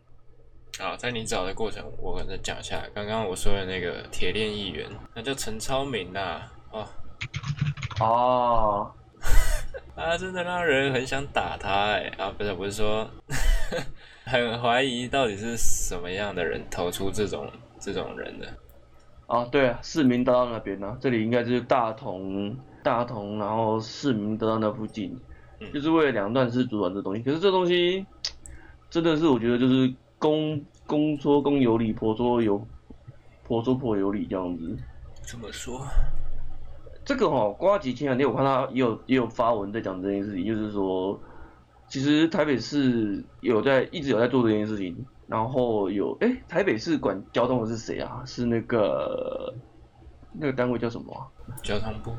[0.77, 6.85] 好，在你找的过程，我再讲一下刚刚我说的那个铁链议员，那叫陈超明呐，哦。
[8.01, 8.91] 哦，
[9.95, 12.11] 啊，真的让人很想打他哎！
[12.17, 13.09] 啊，不是，不是说，
[14.25, 18.47] 很怀疑到底是什么样的人投出这种这种人的。
[19.27, 25.19] 啊，对啊，市民大道那边呢，这里应该就是大同大同，然后市民得到那附近，
[25.73, 27.23] 就是为了两段式主管这东西。
[27.23, 28.05] 可是这东西
[28.91, 32.63] 真的是我觉得就是公公说公有理，婆说有
[33.43, 34.77] 婆说婆有理这样子。
[35.23, 35.81] 怎么说？
[37.03, 41.19] 这个哈，瓜吉前两天我看他也有也有发文在讲这件事情，就是说，
[41.87, 44.95] 其实台北市有在一直有在做这件事情，
[45.25, 48.21] 然后有哎，台北市管交通的是谁啊？
[48.27, 49.51] 是那个
[50.33, 51.31] 那个单位叫什么？
[51.63, 52.11] 交通部。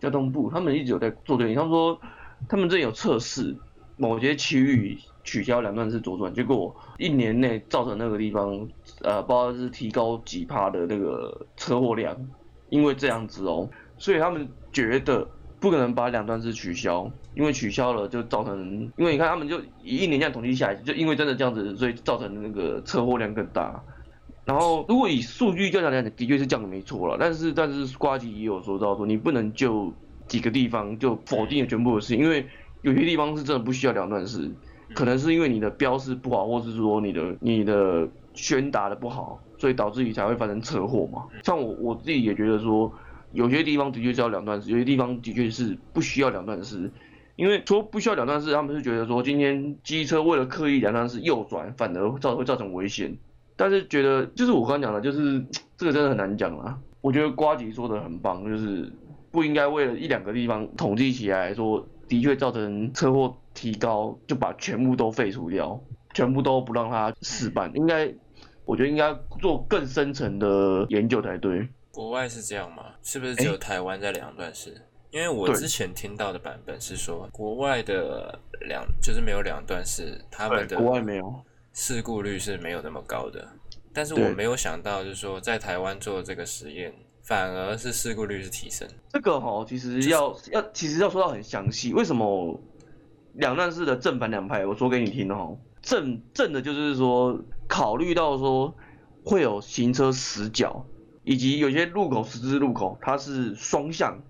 [0.00, 1.54] 交通部，他们一直有在做对。
[1.54, 2.00] 他们说，
[2.48, 3.56] 他们这有测试
[3.96, 8.68] 某些区域取消两段式左转，结果一年内造成那个地方
[9.02, 12.16] 呃，不知道是提高几趴的那个车祸量，
[12.70, 13.68] 因为这样子哦。
[13.98, 23.82] 所以他们觉得不可能把两段式取消，因为取消了就造成，因为你看他们就一年这样统计下来，就因为真的这样子，所以造成那个车祸量更大。
[24.48, 27.18] 然后如果以数据调查来讲，的确是这样没错了。
[27.20, 29.92] 但是但是瓜吉也有说到说，你不能就
[30.26, 32.46] 几个地方就否定了全部的事情，因为
[32.80, 34.50] 有些地方是真的不需要两段式，
[34.94, 41.26] 可能是因为你的标示不好，或是说你的你的宣达的不好，所以导致你才会发生车祸嘛。
[41.44, 42.92] 像我我自己也觉得说。
[43.32, 46.90] 有些地方的确是要两段式，有些地方的确是不需要两段式，
[47.36, 53.14] 因为说不需要两段式，他们是觉得说今天机车为了刻意两段式右转，反而造会造成危险。
[53.58, 55.44] 但是觉得就是我刚刚讲的，就是
[55.76, 56.78] 这个真的很难讲啊。
[57.00, 58.90] 我觉得瓜吉说的很棒，就是
[59.32, 65.80] 不应该为了一两个地方统计起来说的确造成车祸提高，就把全部都废除掉，
[66.14, 67.70] 全部都不让它试办。
[67.74, 68.08] 应该
[68.64, 71.68] 我觉得应该做更深层的研究才对。
[71.90, 72.84] 国外是这样吗？
[73.02, 74.80] 是不是只有台湾在两段式？
[75.10, 81.34] 因为我之前听到的版本是说，国外的两就是没有两段式，他们的国外没有
[81.80, 83.48] 事故率是没有那么高的。
[83.92, 88.88] 但是我没有想到，就是说在台湾做这个实验，反而是事故率是提升。
[89.10, 92.60] 这个哈，其实要要其实要说到很详细，为什么
[93.34, 94.66] 两段式的正反两派？
[94.66, 98.74] 我说给你听哦，正正的就是说考虑到说
[99.24, 100.84] 会有行车死角，
[101.22, 104.20] 以及有些路口十字路口它是双向。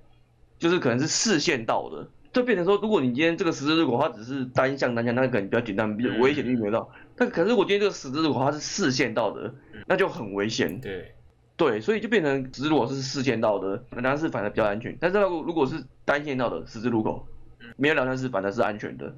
[0.59, 6.89] 就是可能是视线道的，就变成说，如果你今天这个十字路口它只是单向单向，那可能比较简单，比较危险率没到。
[7.17, 9.53] 但可是我今天这个十字路口它是四线道的，
[9.87, 10.81] 那就很危险。
[10.81, 11.15] 对，
[11.57, 14.97] 对，所以就变成十字路口是四线道的，当然是反而比较安全。
[15.01, 17.27] 但是如果是单线道的十字路口，
[17.77, 19.13] 没有两段式反而是安全的。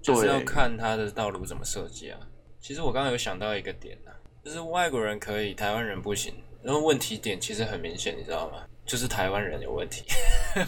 [0.00, 2.18] 就是要看它的道路怎么设计啊。
[2.60, 6.34] 其实我刚刚有想到一个点啊，就是外国人可以，台湾人不行。
[6.62, 8.64] 然后问题点其实很明显，你知道吗？
[8.86, 10.04] 就是台湾人有问题，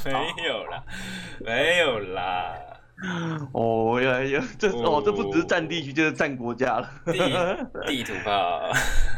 [0.05, 0.13] 没
[0.47, 0.83] 有啦，
[1.41, 2.55] 没有啦。
[3.53, 6.91] 哦呀呀，这哦这不只是占地区，就是占国家了。
[7.13, 7.19] 地
[7.87, 8.73] 地图炮，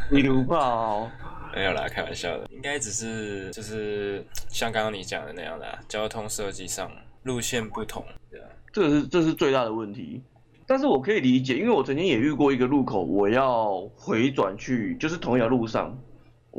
[0.09, 1.09] 地图炮，
[1.55, 2.45] 没有啦，开玩笑的。
[2.49, 6.91] 应该只是就是像刚刚你讲的那样的交通设计上
[7.23, 8.41] 路线不同，对
[8.73, 10.21] 这个是这是最大的问题。
[10.67, 15.97] 但是我可以理解，因为我曾经也遇过一个路口，我要回转去，就是同一条路上。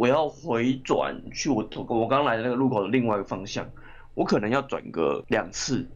[0.01, 3.69] 我要回转去我我刚来的那个路口的另外一个方向，
[4.15, 5.87] 我可能要转个两次，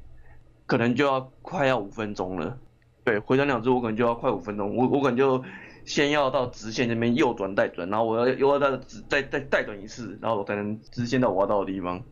[0.67, 2.59] 可能就要快要五分钟了。
[3.03, 5.43] 对，回转两次我可能就要快五分钟，我我可能就
[5.87, 12.03] 先要到直线这边右转带转，然后我要又要再再再带转一次，然后我才能直线到我要到的地方。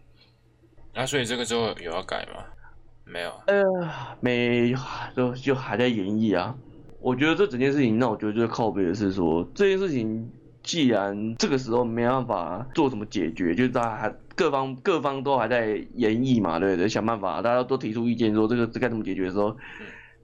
[0.94, 2.42] 那所以这个之后有要改吗？
[3.04, 3.30] 没有。
[3.48, 3.62] 呃，
[4.18, 4.74] 没，
[5.14, 6.56] 就就还在演绎啊。
[7.02, 10.32] 我觉得这整件事情，那我觉得就是靠背的是说这件事情。
[10.62, 16.88] 既然这个时候没办法做什么解决，就是大家还各方各方都还在研议嘛，对不对？
[16.88, 19.56] 想办法，大家都提出意见说这个这该怎么解决的时候，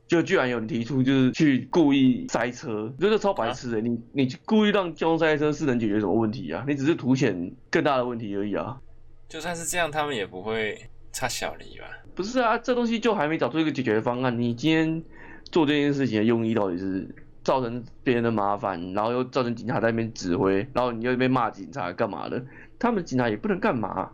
[0.06, 3.80] 就居然有人提出就是去故意塞车，觉得超白痴的。
[3.80, 6.64] 你你故意让交通塞车是能解决什么问题啊？
[6.68, 8.80] 你只是凸显更大的问题而已啊。
[9.28, 10.78] 就算是这样，他们也不会
[11.12, 11.84] 差小离吧？
[12.14, 14.40] 不是啊，这东西就还没找出一个解决方案。
[14.40, 15.02] 你今天
[15.50, 17.12] 做这件事情的用意到底是？
[17.48, 22.44] 造成别人的麻烦，然后又造成警察在那边指挥，然后你又被骂警察干嘛的？
[22.78, 24.10] 他们警察也不能干嘛，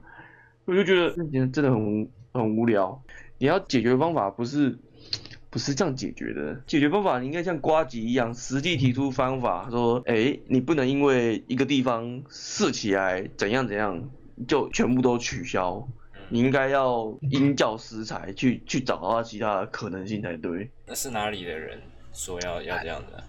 [0.66, 1.10] 我就觉得
[1.48, 3.02] 真的很很无聊。
[3.38, 4.78] 你要解决方法不是
[5.50, 14.00] 不是这样解决的，解决方法你应该像瓜吉一样，实际提出方法，说，哎，你不能因为一个地方试起来怎样怎样，
[14.46, 15.84] 就全部都取消。
[16.28, 20.70] 你应该要因教施材，去去找到其他的可能性才对。
[20.86, 21.80] 那是哪里的人？
[22.14, 23.22] 说要要这样的，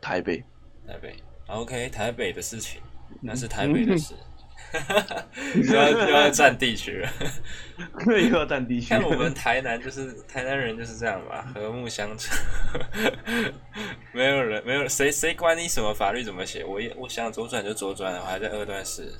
[0.00, 0.42] 台北，
[0.88, 1.14] 台北
[1.46, 2.80] ，OK，台北的事情，
[3.20, 4.14] 那是台北的事，
[5.70, 7.12] 又要又要占地区了，
[8.08, 8.86] 又要占地区。
[8.86, 12.34] 像我们台南就是台南人就是这样吧，和睦相处，
[14.12, 19.12] 没有人没有谁谁管你什么法律怎么写，我也我想左转就左转，我还在二段式。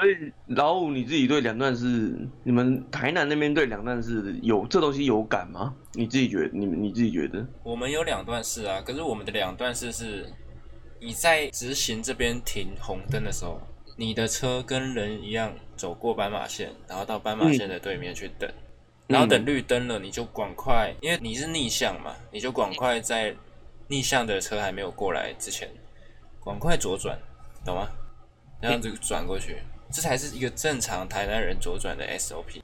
[0.00, 5.74] 所以老五你自己对两段式，你们台南那边对两段式有这东西有感吗？
[5.92, 7.46] 你自己觉得，你你自己觉得？
[7.62, 10.26] 我们有两段式啊，可是我们的两段式是，
[11.00, 13.60] 你在直行这边停红灯的时候，
[13.96, 18.50] 你的车跟人一样走过斑马线，然后到斑马线的对面去等，
[19.06, 23.36] 然后等绿灯了，你就赶快，因为你是逆向嘛，你就赶快在
[23.88, 25.68] 逆向的车还没有过来之前，
[26.42, 27.18] 赶快左转，
[27.66, 27.86] 懂吗？
[28.62, 29.56] 这样子转过去。
[29.92, 32.60] 这才是一个正常台南人左转的 SOP。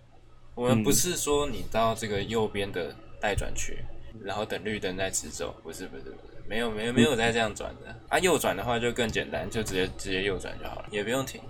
[0.55, 3.79] 我们不是说你到这个右边的待转区，
[4.25, 6.17] 然后等绿灯再直走，不是不是不是，
[6.49, 7.95] 没有没有没有再这样转的。
[8.09, 11.41] 啊，右转的话就更简单，就直接直接右转就好了，也不用停。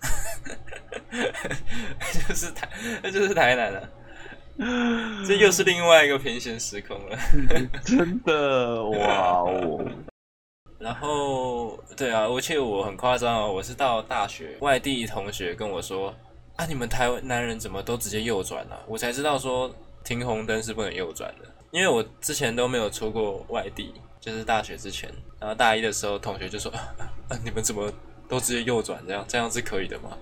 [2.28, 2.68] 就是台，
[3.02, 3.88] 那就是台南了。
[5.26, 7.18] 这又是另外一个平行时空了。
[7.82, 9.82] 真的哇哦！
[10.80, 16.14] 然后，对啊，而且我很夸张哦，我是到大学，外地同学跟我说，
[16.56, 18.80] 啊，你们台湾男人怎么都直接右转啊？
[18.88, 19.70] 我才知道说
[20.02, 26.72] 停红灯是不能右转的，因为我之前都没有出过外地，就是大学之前，然后大一的时候，同学就说，
[27.28, 27.92] 啊，你们怎么
[28.26, 29.06] 都直接右转？
[29.06, 30.16] 这样这样是可以的吗？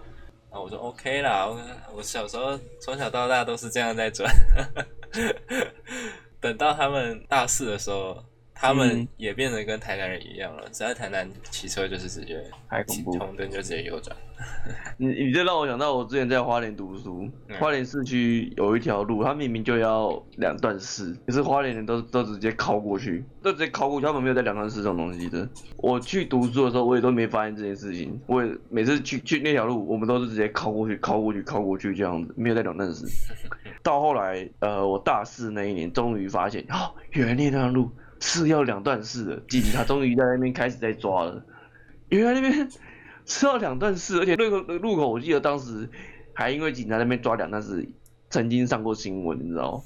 [0.51, 1.61] 啊，我说 OK 啦，我
[1.95, 4.29] 我小时候从小到大都是这样在转，
[6.41, 8.25] 等到他们大四的时候。
[8.61, 14.17] 他们也变得跟台南人一样了，只要台南骑车就是直接太恐怖，红灯就直接右转。
[14.97, 17.29] 你你这让我想到我之前在花莲读书，
[17.59, 25.49] 花莲市区有一条路，它明明就要两段式，可是花莲人都都直接靠过去，都直接靠过去，他们没有在两段式这种东西的。
[25.77, 28.21] 我去读书的时候，我也都没发现这件事情。
[28.27, 33.07] 我也每次去去那条路，我们都是直接靠过去，靠过去，靠过去这样子，没有在两段式。
[33.83, 37.91] 到后来，呃，我大四那一年，终于发现，哦，原来那段路。
[38.21, 41.45] 是要两段式的，警察终于在那边开始在抓了。
[42.09, 42.69] 原来那边
[43.27, 45.89] 是要两段式，而且那个路口，我记得当时
[46.33, 47.89] 还因为警察那边抓两段式，
[48.31, 49.83] 曾经上过新闻，你知道吗？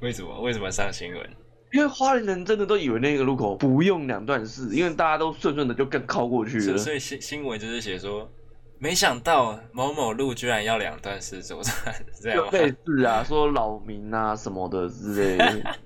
[0.00, 0.40] 为什么？
[0.40, 1.30] 为什么上新闻？
[1.72, 6.78] 因为花莲人真的都以为那个路口不用两段式，因为大家都顺顺的就更靠过去了。
[6.78, 8.30] 所以新新闻就是写说。
[8.78, 15.78] 没想到某某路居然要两段式左转，这样类似啊，说扰民啊什么的之类的，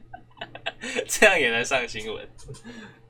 [1.07, 2.29] 这样也能上新闻？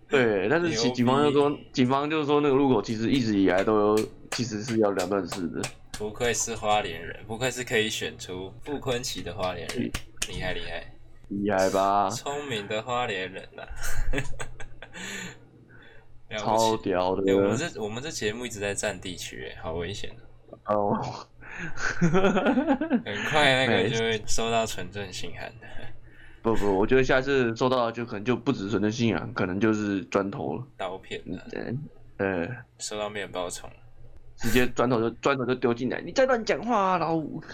[0.08, 5.62] 对，但是警警方就说，警方就是说那个路口其实一直以来都有其实是要两段式的。
[5.98, 9.90] 不愧是花莲人，不愧是可以选出傅昆奇的花莲人，
[10.28, 10.94] 厉害厉害
[11.28, 12.08] 厉害吧？
[12.08, 13.62] 聪明的花莲人呐！
[16.36, 17.34] 超屌的！
[17.34, 20.10] 我们这我们这节目一直在占地区，哎，好危险
[20.66, 20.92] 哦！
[21.98, 25.52] 很快那个就会收到纯正信函。
[26.42, 30.66] 不不，我觉得下次收到就可能就不止纯正信函，可能就是砖头了。
[30.76, 31.20] 刀片。
[31.50, 31.76] 对，
[32.18, 32.46] 呃，
[32.78, 33.68] 收到面包虫，
[34.36, 37.42] 直接砖头就砖头就丢进来，你再乱讲话，老五。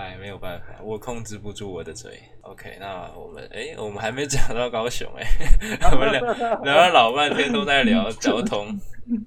[0.00, 2.18] 哎，没有办法，我控制不住我的嘴。
[2.40, 5.26] OK，那我们哎，我们还没讲到高雄哎，
[5.92, 6.22] 我们聊
[6.62, 8.80] 聊了老半天都在聊交通，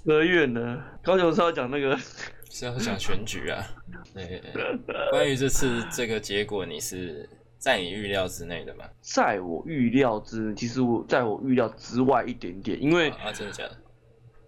[0.03, 0.83] 多远呢？
[1.03, 1.95] 高雄是要讲那个，
[2.49, 3.63] 是要讲选举啊。
[4.15, 4.41] 对，
[5.11, 8.85] 关于这次这个结果，你是在你预料之内的吗？
[9.01, 13.77] 在我预料之，其实我在我预料之外一点点，因为啊，真的假的？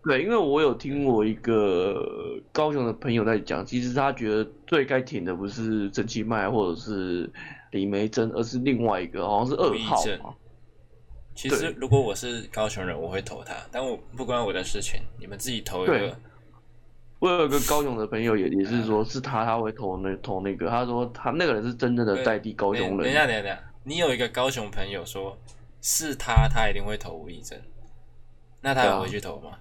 [0.06, 7.28] 对，因为我有听我一个高雄的朋友在讲，其实他觉得最该挺的不是陈其迈或者是
[7.72, 10.36] 李梅珍，而是另外一个，好像是二号
[11.34, 16.16] 其实如果我是高雄人，我会投他，但我不关我的事情，你们自己投一个。
[17.20, 22.98] 我有一个高雄的朋友也也是说，是他他会投那投那个，他说他那个人是真正的在地高雄人。
[23.00, 25.36] 等一下，等一下，你有一个高雄朋友说
[25.82, 27.60] 是他，他一定会投吴义珍，
[28.62, 29.58] 那他有回去投吗？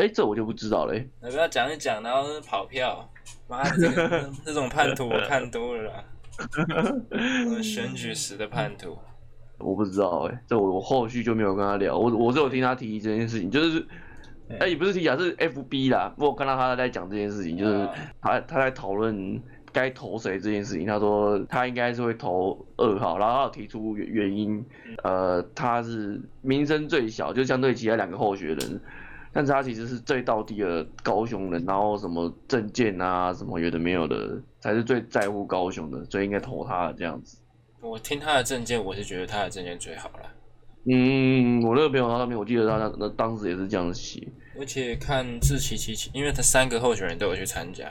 [0.00, 1.06] 哎，这我就不知道嘞。
[1.22, 3.06] 要不要讲一讲，然后跑票，
[3.46, 6.04] 妈的， 这种叛徒我看多了啦。
[7.62, 8.96] 选举时的叛徒，
[9.58, 11.98] 我不知道哎，这我我后续就没有跟他聊。
[11.98, 13.86] 我我是有听他提这件事情，就是
[14.58, 16.14] 哎也不是提啊，是 FB 啦。
[16.16, 17.86] 我看到他在讲这件事情，就是
[18.22, 19.38] 他他在讨论
[19.70, 20.86] 该投谁这件事情。
[20.86, 24.64] 他说他应该是会投二号，然后提出原原因，
[25.04, 28.80] 呃，他是名声最小，就相对其他两个候选人。
[29.32, 37.38] 但是他其实是最到地的高雄人，然后什么证件啊，什么有的没有的，才是最在乎高雄的，所以应该投他的这样子。
[37.80, 40.30] 我听他的证件，我是觉得他的证件最好了。
[40.84, 44.26] 嗯，我那个朋友他那边，我记得他那那当时也是这样写。
[44.58, 47.90] 而且看志奇奇奇，因为他三个候选人都有去参加，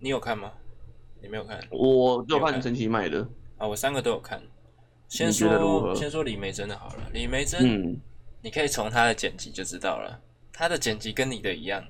[0.00, 0.50] 你有看吗？
[1.22, 1.60] 你没有看？
[1.70, 3.26] 我就看陈其迈的。
[3.58, 4.40] 啊，我三个都有看。
[5.08, 8.00] 先说先说李梅珍的好了，李梅珍，
[8.42, 10.20] 你可以从他的剪辑就知道了。
[10.52, 11.84] 他的剪辑跟你的一样，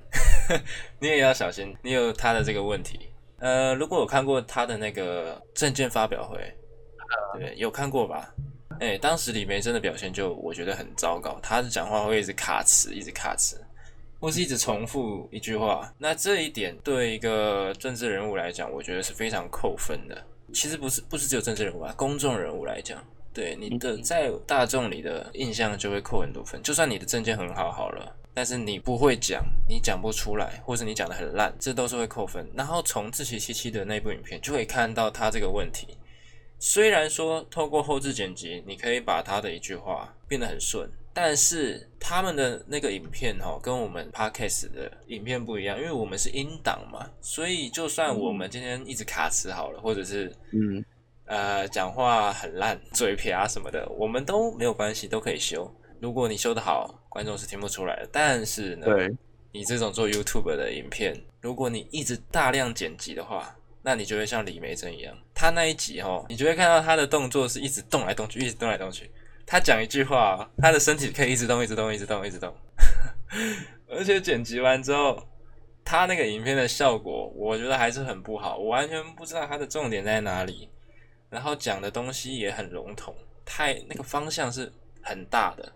[0.99, 1.75] 你也要小心。
[1.81, 2.99] 你有他的这个问题。
[3.39, 6.37] 呃，如果有看过他的那个证件发表会，
[7.39, 8.33] 对，有看过吧？
[8.79, 13.63] 哎，当时李梅珍的表现就我觉得很糟糕，他的讲话会一直卡词，一直卡词，
[14.19, 15.93] 或是一直重复一句话。
[15.97, 20.23] 那这一点对一个政治人物来讲，我觉得是非常扣分的。
[20.53, 23.03] 其实不是，不是只有政治人物啊，公众人物来讲，
[23.33, 26.61] 对你的在大众里的印象就会扣很多分。
[26.61, 28.15] 就算你的证件很好，好了。
[28.33, 32.49] 但是你不会讲，你讲不出来，或者你讲的很烂，这都是会扣分。
[32.55, 35.97] 然后从自奇七七的那部影片就可以看到他这个问题。
[36.57, 50.85] 虽然说透过后置剪辑，你可以把他的一句话变得很顺，但是他们的那个影片哈，跟我们 podcast 的影片不一样，因为我们是音档嘛，所以就算我们今天一直卡词好了，或者是嗯
[51.31, 55.73] 呃讲话很烂、嘴撇啊什么的，我们都没有关系，都可以修。
[55.99, 56.97] 如果你修的好。
[57.11, 58.87] 观众是听不出来的，但是呢，
[59.51, 69.11] 你这种做 YouTube 的影片，如果你一直大量剪辑的话，那你就会像李梅珍一样，他那一集哦，你就会看到他的动作是一直动来动去，一直动来动去。
[69.45, 72.55] 他讲一句话，他的身体可以一直动，一直动，一直动，一直动。
[73.89, 75.21] 而且剪辑完之后，
[75.83, 78.57] 他那个影片的效果，我觉得还是很不好。
[78.57, 80.69] 我完全不知道他的重点在哪里。
[81.31, 83.15] 然后讲的东西也很笼统，
[83.45, 84.71] 太那个方向是
[85.01, 85.71] 很大的，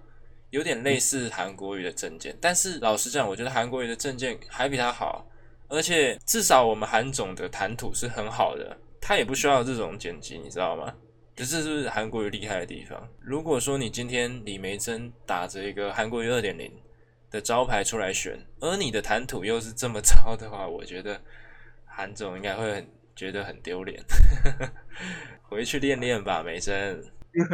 [0.49, 2.37] 有点类似韩国语的证件。
[2.41, 5.25] 但是老实讲，我觉得韩国语的证件还比他好，
[5.69, 10.93] 而且至少我们韩总的谈吐是很好的，他也不需要这种剪辑，你知道吗？
[11.37, 13.09] 这是是韩国语厉害的地方。
[13.19, 16.71] 如果说你今天李梅珍打着一个韩国语二点零
[17.29, 21.19] 的招牌出来选，而你的谈吐又是这么糟的话，我觉得
[21.85, 24.01] 韩总应该会很觉得很丢脸。
[25.55, 27.01] 回去练练吧，梅珍。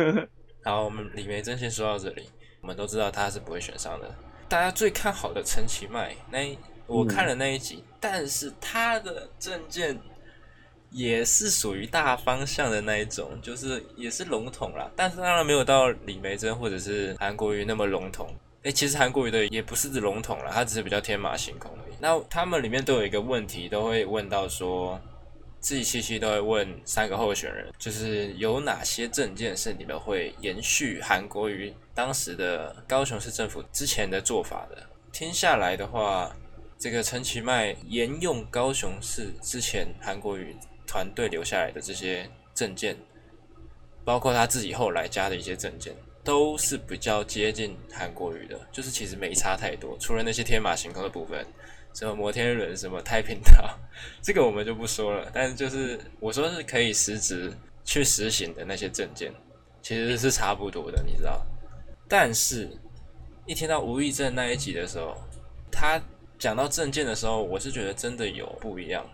[0.65, 2.27] 好，我们李梅珍先说到这里。
[2.61, 4.15] 我们都知道他是不会选上的。
[4.49, 6.39] 大家最看好的陈其迈，那
[6.87, 9.99] 我看了那一集，但是他的证件
[10.89, 14.89] 也是属于大方向的那一种，就是也是笼统啦。
[14.95, 18.27] 但是当然没有到李梅珍或者是韩国瑜那么笼统。
[18.63, 21.95] 哎，其实韩国瑜的也不是笼统了，他只是比较天马行空而已。
[21.99, 24.99] 那他们里面都有一个问题，都会问到说。
[25.61, 34.89] 自己期期都会问三个候选人，就是有哪些证件是你们会延续韩国瑜当时的高雄市政府之前的做法的？
[35.13, 36.35] 听下来的话，
[36.79, 40.55] 这个陈其迈沿用高雄市之前韩国瑜
[40.87, 42.97] 团队留下来的这些证件，
[44.03, 51.45] 包括他自己后来加的一些证件，都是比较接近韩国瑜的，就是其实没差太多，除了那些天马行空的部分。
[51.93, 53.77] 什么摩天轮，什么太平岛，
[54.21, 55.29] 这个我们就不说了。
[55.33, 57.51] 但是就是我说是可以实质
[57.83, 59.33] 去实行的那些证件，
[59.81, 61.45] 其实是差不多的，你知道。
[62.07, 62.69] 但是，
[63.45, 65.15] 一听到吴义正那一集的时候，
[65.71, 66.01] 他
[66.37, 69.05] 讲到证件的时候，我是觉得真的有不一样。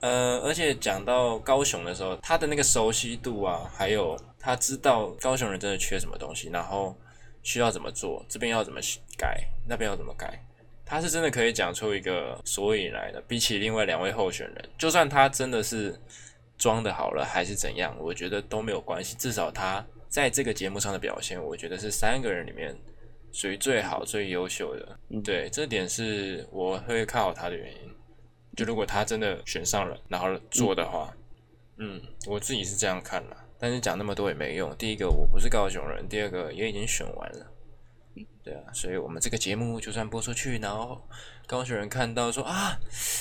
[0.00, 6.94] 呃，而且讲到高雄的时候，他的那个熟悉度啊，还有他知道高雄人真的缺什么东西，然后
[7.42, 8.78] 需要怎么做，这边要怎么
[9.16, 10.38] 改，那边要怎么改。
[10.84, 15.98] 他是真的可以讲出一个所以来的，比起另外两位候选人，就算他真的是
[16.58, 19.16] 装的好了还是怎样，我觉得都没有关系。
[19.16, 22.76] 至少他在这个节目上的表现，我觉得是三个人里面
[23.32, 24.98] 属于最好、最优秀的。
[25.22, 27.90] 对，这点是我会看好他的原因。
[28.56, 31.12] 就如果他真的选上了，然后做的话，
[31.78, 33.36] 嗯，我自己是这样看了。
[33.58, 34.72] 但是讲那么多也没用。
[34.76, 37.46] 第一个，我不是高雄人；第二个，也已经选完了。
[38.42, 41.00] 对啊，所以我们这个节目就算播出去，然后
[41.46, 42.78] 高雄人看到说啊，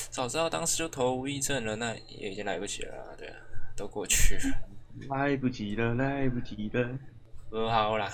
[0.10, 3.16] 早知道当时就投无意症了，那也已经来不及了。
[3.18, 3.36] 对啊，
[3.76, 4.42] 都过去了，
[5.10, 7.00] 来不及了，来不及了，
[7.50, 8.10] 不好啦，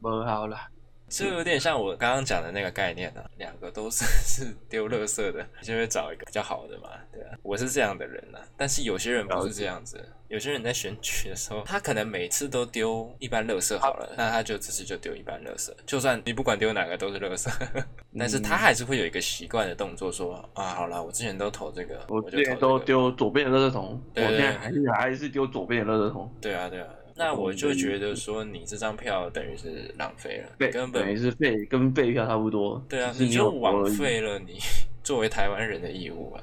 [0.00, 0.68] 不好啦。
[1.08, 17.48] 这有点像我刚刚讲的那个概念呢，两个都是 是丢垃圾的，就会找一个比较好的嘛，对啊，我是这样的人呐，但是有些人不是这样子，有些人在选举的时候，他可能每次都丢一般垃圾好了，那他就只是就丢一般垃圾，就算你不管丢哪个都是垃圾，
[18.18, 26.88] 但是他还是会有一个习惯的动作，说啊，好了，我之前都投这个，我之前都丢左边的垃圾桶，我现在还是还是丢左边的垃圾桶，对啊，对啊。
[27.16, 32.84] 那我就觉得说，你这张票等于是浪费了，对根本等于是废，跟废票差不多。
[32.88, 34.58] 对啊，你就枉费了你
[35.04, 36.42] 作为台湾人的义务啊。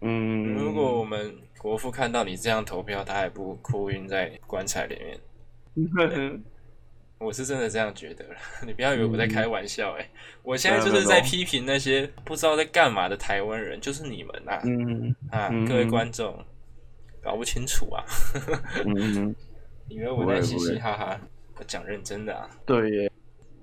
[0.00, 5.18] 嗯，如果我们国父看到你这样投票，他还不哭晕在棺材里面？
[7.18, 8.34] 我是真的这样觉得了，
[8.66, 10.10] 你不要以为我在开玩笑哎，
[10.42, 14.60] 我现在就是在批评那些不知道在干嘛的台湾人，就是你们呐，
[15.30, 16.36] 啊，各位观众
[17.22, 18.04] 搞不清楚啊。
[19.88, 21.20] 以为我在嘻嘻哈哈，
[21.58, 22.48] 我讲认真的啊。
[22.64, 23.10] 对，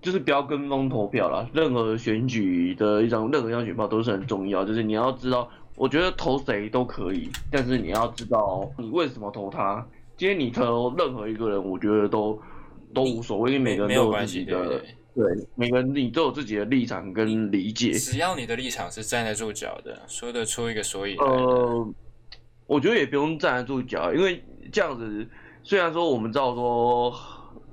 [0.02, 1.50] 就是不要跟风投票啦。
[1.54, 9.86] 任何选举的一张任何一张选票都是很重要，就是你要知道，我觉得投谁都可以，但是你要知道你为什么投他。
[10.16, 12.40] 今天你投任何一个人，我觉得都
[12.94, 14.82] 都无所谓，因为每个人都有自己的，
[15.16, 17.92] 对，每个人你都有自己的立场跟理解。
[17.94, 21.16] 只要你的立场是站得住脚的，说得出一个所以。
[21.18, 21.94] 呃，
[22.68, 25.28] 我觉得也不用站得住脚，因为这样子。
[25.70, 27.14] 虽然说我们知道说，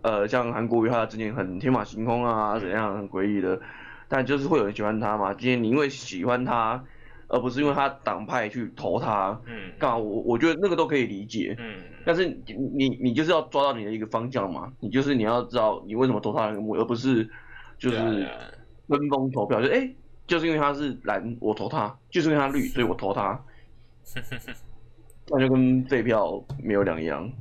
[0.03, 3.59] 呃，像韩国瑜他之前很天马行空啊，怎样很诡异的，
[4.07, 5.33] 但就是会有人喜欢他嘛。
[5.33, 6.85] 今天你因为喜欢他，
[7.27, 9.97] 而不是因为他党派去投他，嗯，干嘛？
[9.97, 11.77] 我我觉得那个都可以理解，嗯。
[12.05, 17.27] 但是你你你就是要抓到你的一个方向嘛，你就是你要知道你为什么投他那个目，而不是
[17.79, 18.29] 就是
[18.87, 19.91] 跟风投票，就哎，
[20.27, 23.43] 就是因为他是蓝，我投他；就是因为他绿，所以我投他。
[25.31, 27.33] 那就跟废票没有两样。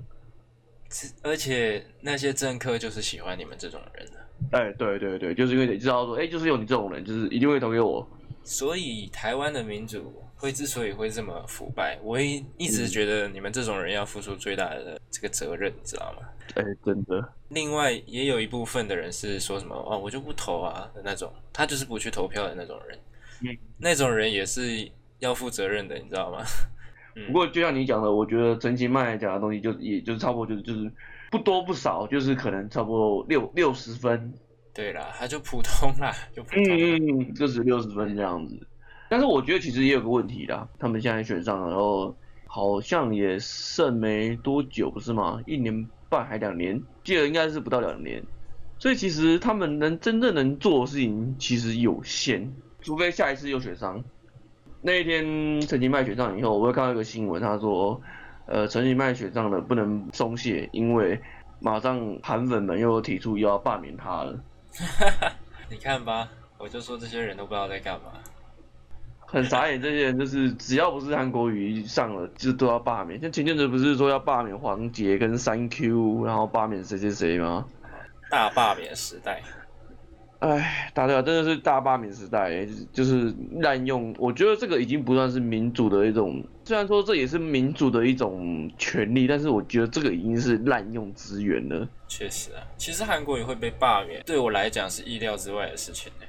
[1.24, 4.14] 而且那些政客就是喜欢你们这种人的。
[4.52, 8.08] 哎，对对对，就是因为你知道说，哎，就是有你这种人，就是一定会投给我。
[8.44, 16.28] 所以台湾的民主会之所以会这么腐败，我一一直觉得你们这种人要付出最大的这个责任，你知道吗？
[16.56, 17.34] 哎，真的。
[17.50, 23.00] 另外也有一部分的人是说什么哦，我就不投啊的那种，他就是不去投票的那种人。
[23.42, 24.88] 嗯，那种人也是
[25.20, 26.44] 要负责任的，你知道吗？
[27.28, 30.92] 不过就像你讲的，我觉得陈其迈讲的东西就也就是差不多就是就是
[31.32, 34.34] 不多不少，就是可能差不多六六十分。
[34.74, 36.64] 对啦，他就普通啦， 就普通。
[36.66, 38.68] 嗯嗯，就是六十分这样子。
[39.10, 42.14] 但是我觉得其实也有个问题啦，他们现在选上了，然后
[42.46, 45.42] 好像也剩没多久，不是吗？
[45.46, 48.22] 一年半还两年，记得应该是不到两年。
[48.78, 54.04] 所以其实他们能真正能做的事情其实有限，除非下一次又选上。
[54.86, 58.00] 那一天陈其迈雪仗以后，我会看到一个新闻，他说，
[58.46, 61.20] 呃，陈其迈雪仗的不能松懈，因为
[61.60, 64.40] 马上韩粉们又提出要罢免他了。
[65.72, 66.30] 你看吧，
[66.60, 68.12] 我就说这些人都不知道在干嘛，
[69.26, 69.82] 很傻眼。
[69.82, 73.20] 这些人就是只要不是韩国瑜上了，就都要罢免。
[73.20, 77.66] 像前阵子不是说要罢免黄杰跟三 Q，然后罢免谁谁谁吗？
[78.30, 79.42] 大罢免时代。
[80.40, 84.14] 哎，大家真的是大罢免时代，就是滥用。
[84.20, 91.88] 我觉得这个已经不算是民主的一种，虽然说这也是民主的一种权利，但是我觉得这个已经是滥用资源了。
[92.08, 96.26] 确实啊，其实韩国也会被罢免，对我来讲是意料之外的事情呢。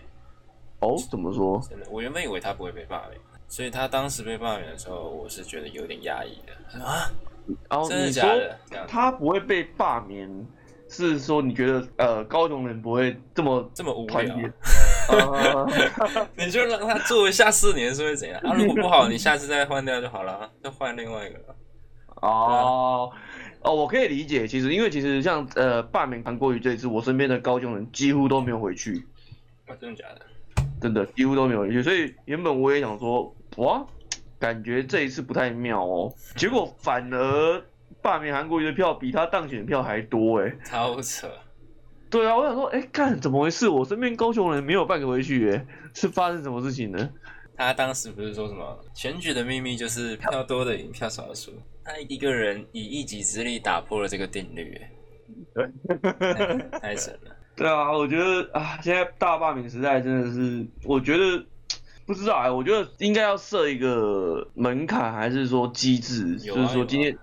[0.81, 1.61] 哦，怎么说？
[1.69, 7.11] 真的，我原本以为他不会被罢免，所以他当时被罢免的时候，我是觉得有点压抑的啊。
[7.71, 8.59] 哦，真的假的？
[8.87, 10.29] 他不会被罢免？
[10.89, 14.37] 是说你觉得呃高雄人不会这么这么无聊？
[16.37, 18.41] 你就让他做一下四年是会怎样？
[18.45, 21.39] 啊， 如果不好，你下次再换掉就好了，再换另外一个。
[22.23, 23.11] 哦
[23.63, 29.07] 哦，我可以理解，其实因为其实像呃罢免韩国瑜这一次，我身边的高雄人几乎都没有回去。
[29.67, 30.23] 啊，真的假的？
[30.81, 33.85] 真的几乎都没有回去，所以原本我也想说，哇，
[34.39, 37.63] 感觉这一次不太妙哦，结果反而。
[38.03, 41.29] 罢免韩国瑜的票比他当选的票还多哎，超扯。
[42.09, 43.69] 对啊，我想说，哎，干怎么回事？
[43.69, 47.11] 我身边高雄人没有半个回去，哎， 是发生什么事情呢？
[47.57, 51.51] 他当时不是说什么选举的秘密就是票多的赢，票少的输。
[51.83, 54.91] 他一个人以一己之力打破了这个定律，哎，
[55.55, 57.35] 对，太神了。
[57.57, 61.45] 对啊，我觉得啊，现在大罢免时代真的是，我觉得
[62.07, 67.17] 不知道哎，我觉得应该要设一个门槛，还是说机制，就是说今天。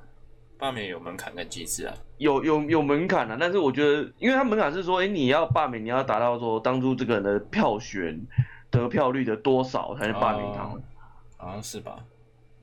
[0.63, 8.25] 罢免有门槛跟机制啊，有有有门槛啊，但是我觉得，因为他门槛是说，哎，你要罢免，你要达到说当初这个人的票选
[8.71, 10.63] 得票率的多少才能罢免他，
[11.35, 11.97] 好像是吧？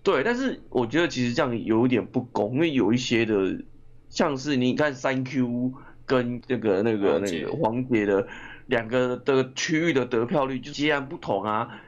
[0.03, 3.63] 对，但是我觉得其实这样有一点不公，因为有一些的，
[4.09, 5.75] 像是你看三 Q
[6.07, 8.27] 跟那个那个那个黄杰的
[8.65, 11.79] 两个的区域的得票率就截然不同啊，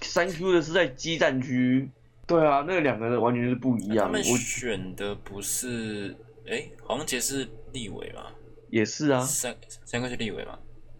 [0.00, 1.90] 三 Q 的是在基站区。
[2.26, 4.06] 对啊，那两个人完全是不一样。
[4.06, 6.16] 他们选的不是，
[6.46, 8.32] 哎，黄杰是立委嘛？
[8.70, 9.20] 也是啊。
[9.20, 9.54] 三
[9.84, 10.58] 三个是立委嘛？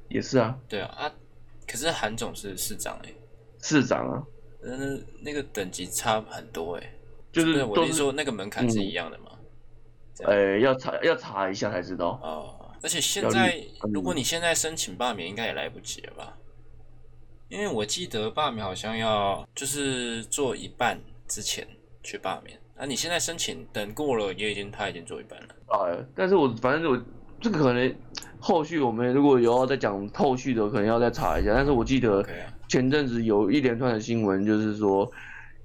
[0.09, 0.59] 也是啊。
[0.69, 1.11] 对啊啊！
[1.67, 3.13] 可是韩总是市长哎。
[3.63, 4.23] 市长啊。
[4.63, 6.95] 嗯，那个等级差很多哎。
[7.33, 9.31] 就是我是说那个门槛是一样的嘛？
[10.25, 12.21] 呃，要查要查一下才知道。
[12.23, 13.59] 哦，而且现在
[13.93, 16.37] 如果你现在申请罢免，应该也来不及了吧？
[17.49, 21.01] 因为我记得罢免好像要就是做一半。
[21.27, 21.67] 之前
[22.03, 25.49] 去罢免，那你现在申请等过了，也已经他已经做一半了。
[25.67, 27.03] 啊，但是我反正我
[27.41, 27.95] 这个可能
[28.39, 31.53] 后续我们如果有要再讲后续的，可能要再查一下。
[31.55, 32.25] 但是我记得
[32.69, 35.11] 前阵子有一连串的新闻，就是说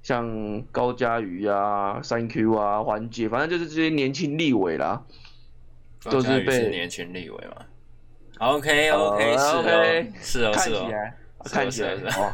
[0.02, 5.02] 像高嘉瑜啊、三 Q 啊、环姐，反正就是这些年轻立委啦，
[6.04, 7.66] 都是被年轻立委嘛。
[8.38, 10.90] OK OK 是哦是哦是哦。
[11.44, 12.32] 看起来哦，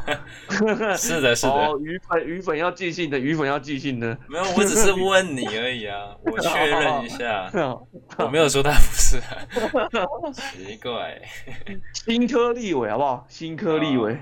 [0.97, 1.53] 是的，是的。
[1.53, 4.17] 哦，鱼粉，鱼粉要寄信的，鱼粉要寄信的。
[4.27, 7.49] 没有，我只是问你而已啊，我确认一下。
[8.19, 9.17] 我没有说他不是。
[10.33, 11.21] 奇怪。
[11.93, 13.25] 新科立委好不好？
[13.29, 14.17] 新科立委。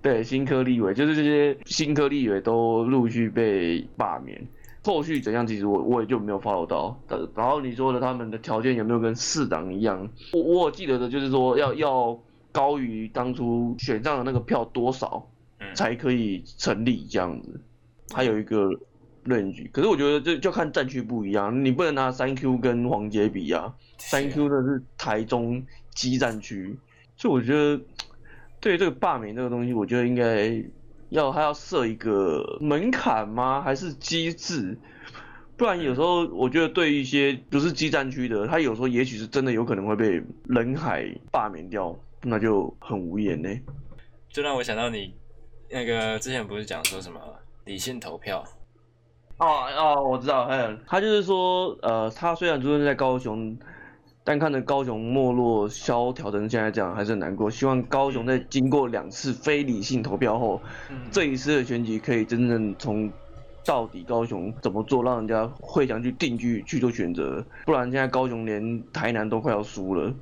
[0.00, 4.40] 对，新科立委就是这些新科立委都陆续被罢免，
[4.84, 5.44] 后续怎样？
[5.46, 6.96] 其实我我也就没有 follow 到。
[7.34, 10.08] 然后你说的他们的条件有没有跟市长一样？
[10.32, 12.16] 我我记得的就是说要要。
[12.52, 15.26] 高于当初选上的那个票多少，
[15.74, 17.60] 才可以成立这样子，
[18.12, 18.70] 还有一个
[19.24, 19.68] 论据。
[19.72, 26.76] 可是我觉得这就看战区不一样，你不能拿三 Q 跟黄杰比啊，三 Q 的是台中基战区，
[27.16, 27.80] 所以我觉得
[28.60, 30.62] 对这个罢免这个东西，我觉得应该
[31.08, 33.62] 要还要设一个门槛吗？
[33.62, 34.76] 还是机制？
[35.56, 41.96] 不然有时候我觉得对一些不是基战区的，他有时候也许是真的有可能会被人海罢免掉。
[42.22, 43.48] 那就很无言呢，
[44.28, 45.14] 就让我想到你
[45.68, 47.20] 那个之前不是讲说什么
[47.64, 48.44] 理性投票？
[49.38, 49.46] 哦
[49.76, 53.56] 哦，我知道，嗯，他就是说，呃，他虽然出生在高雄，
[54.22, 57.50] 但看着高雄没落萧条成现在这样，还是很难过。
[57.50, 60.62] 希望高雄在经过两次非理性投票后，
[61.10, 63.10] 这一次的选举可以真正从
[63.64, 67.44] 到底高雄怎么做，让人家会想去定居去做选择？
[67.64, 70.14] 不然现在高雄连台南都快要输了。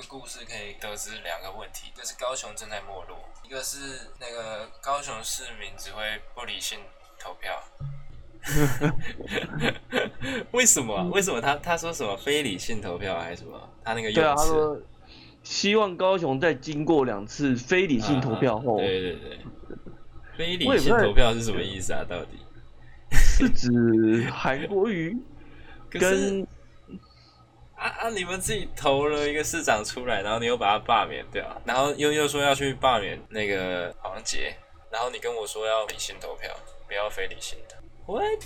[0.00, 6.00] 这个故事可以得知两个问题：，一个是高雄正在没落，一个是那个高雄市民只会
[6.34, 6.78] 不理性
[7.18, 7.62] 投票。
[10.52, 11.04] 为什么？
[11.12, 13.60] 为什么他他说什么非理性投票还是什么？
[13.84, 14.80] 他那个对啊，他说
[15.42, 19.38] 希望高雄在经过两次非理性投票后，对对对，
[20.38, 22.02] 非理性投票是什么意思啊？
[22.08, 22.38] 到底？
[23.12, 25.14] 是指韩国瑜
[25.90, 26.46] 跟
[27.80, 28.10] 啊啊！
[28.10, 34.54] 你们自己投了一个市长出来，然后你又把他罢免掉，然后又又说要去罢免那个黄杰，
[34.92, 36.54] 然后你跟我说要理性投票，
[36.86, 37.76] 不要非理性的。
[38.06, 38.44] What？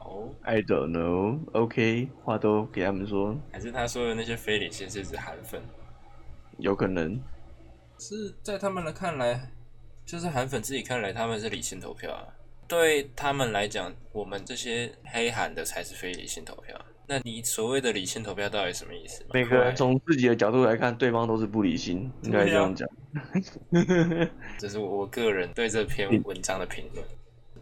[0.00, 1.40] 哦，I don't know。
[1.52, 3.34] OK，话都给他们说。
[3.50, 5.62] 还是他说的那些非理性是指韩粉？
[6.58, 7.18] 有可能。
[7.98, 9.50] 是在他们的看来，
[10.04, 12.26] 就是韩粉自己看来，他们是理性投票啊。
[12.68, 16.78] 对他们来讲，我们这些黑韩的才是非理性投票。
[17.06, 19.24] 那你所谓的理性投票到底什么意思？
[19.32, 22.88] 每个人从自己的角度来看，对方都是不理性，应该这样讲。
[24.58, 27.04] 这是我个人对这篇文章的评论。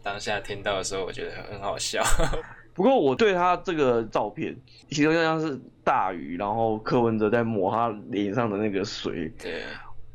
[0.03, 2.03] 当下听到的时候，我觉得很好笑。
[2.73, 4.55] 不过我对他这个照片，
[4.89, 9.31] 其中像是大雨，然后柯文哲在抹他脸上的那个水。
[9.39, 9.63] 对。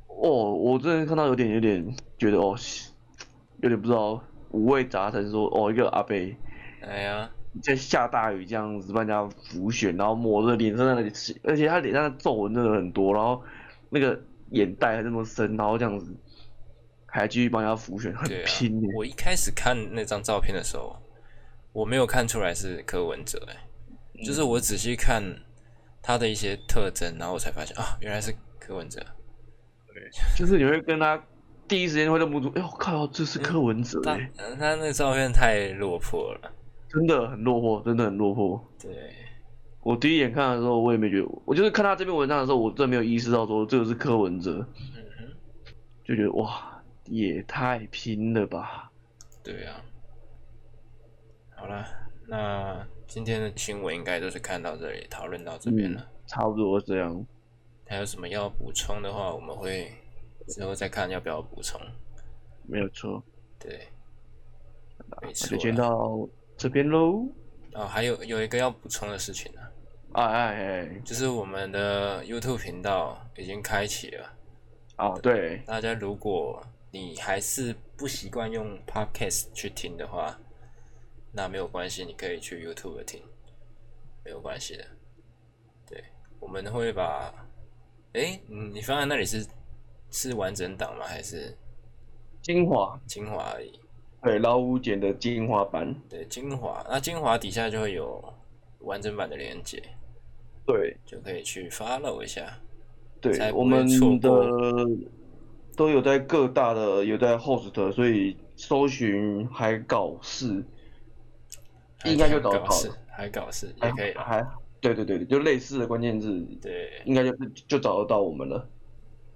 [0.09, 1.87] 哦，我真的看到有点有点
[2.19, 2.57] 觉得哦，
[3.61, 4.23] 有点不知道。
[4.53, 6.35] 五味杂陈，说哦，一个阿贝，
[6.81, 7.29] 哎呀，
[7.63, 11.11] 在下大雨这样子帮人家浮选，然后抹着脸上那里，
[11.45, 13.43] 而且他脸上的皱纹真的很多，然后
[13.91, 16.15] 那个眼袋还那么深，然后这样子
[17.07, 18.83] 还继续帮人家浮选，很拼。
[18.95, 20.97] 我一开始看那张照片的时候，
[21.73, 23.57] 我没有看出来是柯文哲，哎，
[24.25, 25.23] 就是我仔细看
[26.03, 29.01] 他的一些特征，然后我才发现啊，原来是柯文哲。
[29.87, 31.23] 对，就是你会跟他。
[31.69, 34.31] 第一时间会认不出，哎我靠，这是柯文哲哎！
[34.57, 36.53] 他那照片太落魄了，
[36.97, 38.73] 真的很落魄，真的很落魄。
[38.81, 39.13] 对，
[39.83, 44.67] 我第一眼看的时候，我也没觉得，我就是看他这篇文章的时候，我真的没有意识到说这个是柯文哲，
[46.05, 48.91] 就觉得哇，也太拼了吧。
[49.45, 49.83] 对啊，
[51.55, 51.85] 好了，
[52.27, 57.27] 那今天的新闻应该都是看到这里，讨论到这边了，差不多这样。
[57.87, 59.93] 还有什么要补充的话，我们会。
[60.49, 61.81] 之后再看要不要补充，
[62.69, 63.21] 没有错，
[63.59, 63.89] 对，
[65.21, 66.09] 没错，就先到
[66.57, 67.27] 这边喽。
[67.73, 69.61] 哦，还有有一个要补充的事情呢，
[70.13, 74.33] 哎哎哎，就是我们的 YouTube 频道已经开启了。
[74.99, 80.39] 哦，对，大家如果你还是不习惯用 Podcast 去听的话，
[81.33, 83.23] 那没有关系，你可以去 YouTube 听，
[84.25, 84.85] 没有关系的。
[85.87, 86.03] 对，
[86.41, 87.35] 我们会把，
[88.15, 89.47] 哎，你放在那里是？
[90.13, 91.05] 是完整档吗？
[91.05, 91.55] 还是
[92.41, 92.99] 精华？
[93.07, 93.79] 精华而已。
[94.27, 95.95] 对，老五剪的精华版。
[96.09, 96.85] 对，精华。
[96.91, 98.23] 那精华底下就会有
[98.81, 99.81] 完整版的连接。
[100.67, 102.59] 对，就可以去 follow 一下。
[103.21, 103.87] 对，我们
[104.19, 104.29] 的
[105.77, 110.65] 都有在各大的有在 host，所以搜寻海搞事
[112.05, 112.69] 应该就找到。
[113.09, 114.13] 海搞事也可以。
[114.15, 114.45] 还
[114.81, 116.45] 对对对对，就类似的关键字。
[116.61, 117.33] 对，应该就
[117.69, 118.69] 就找得到我们了。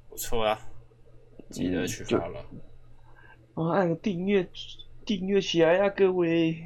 [0.09, 0.59] 不错啊，
[1.51, 2.45] 记得去发了。
[3.64, 4.46] 啊，按个订阅，
[5.04, 6.64] 订阅起来呀，各位。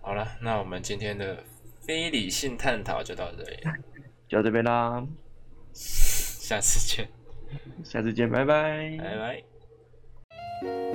[0.00, 1.42] 好了，那我们今天的
[1.80, 3.58] 非理性探讨就到这里，
[4.28, 5.06] 就到这边啦。
[5.72, 7.08] 下次见，
[7.84, 10.85] 下次见，拜拜，拜拜。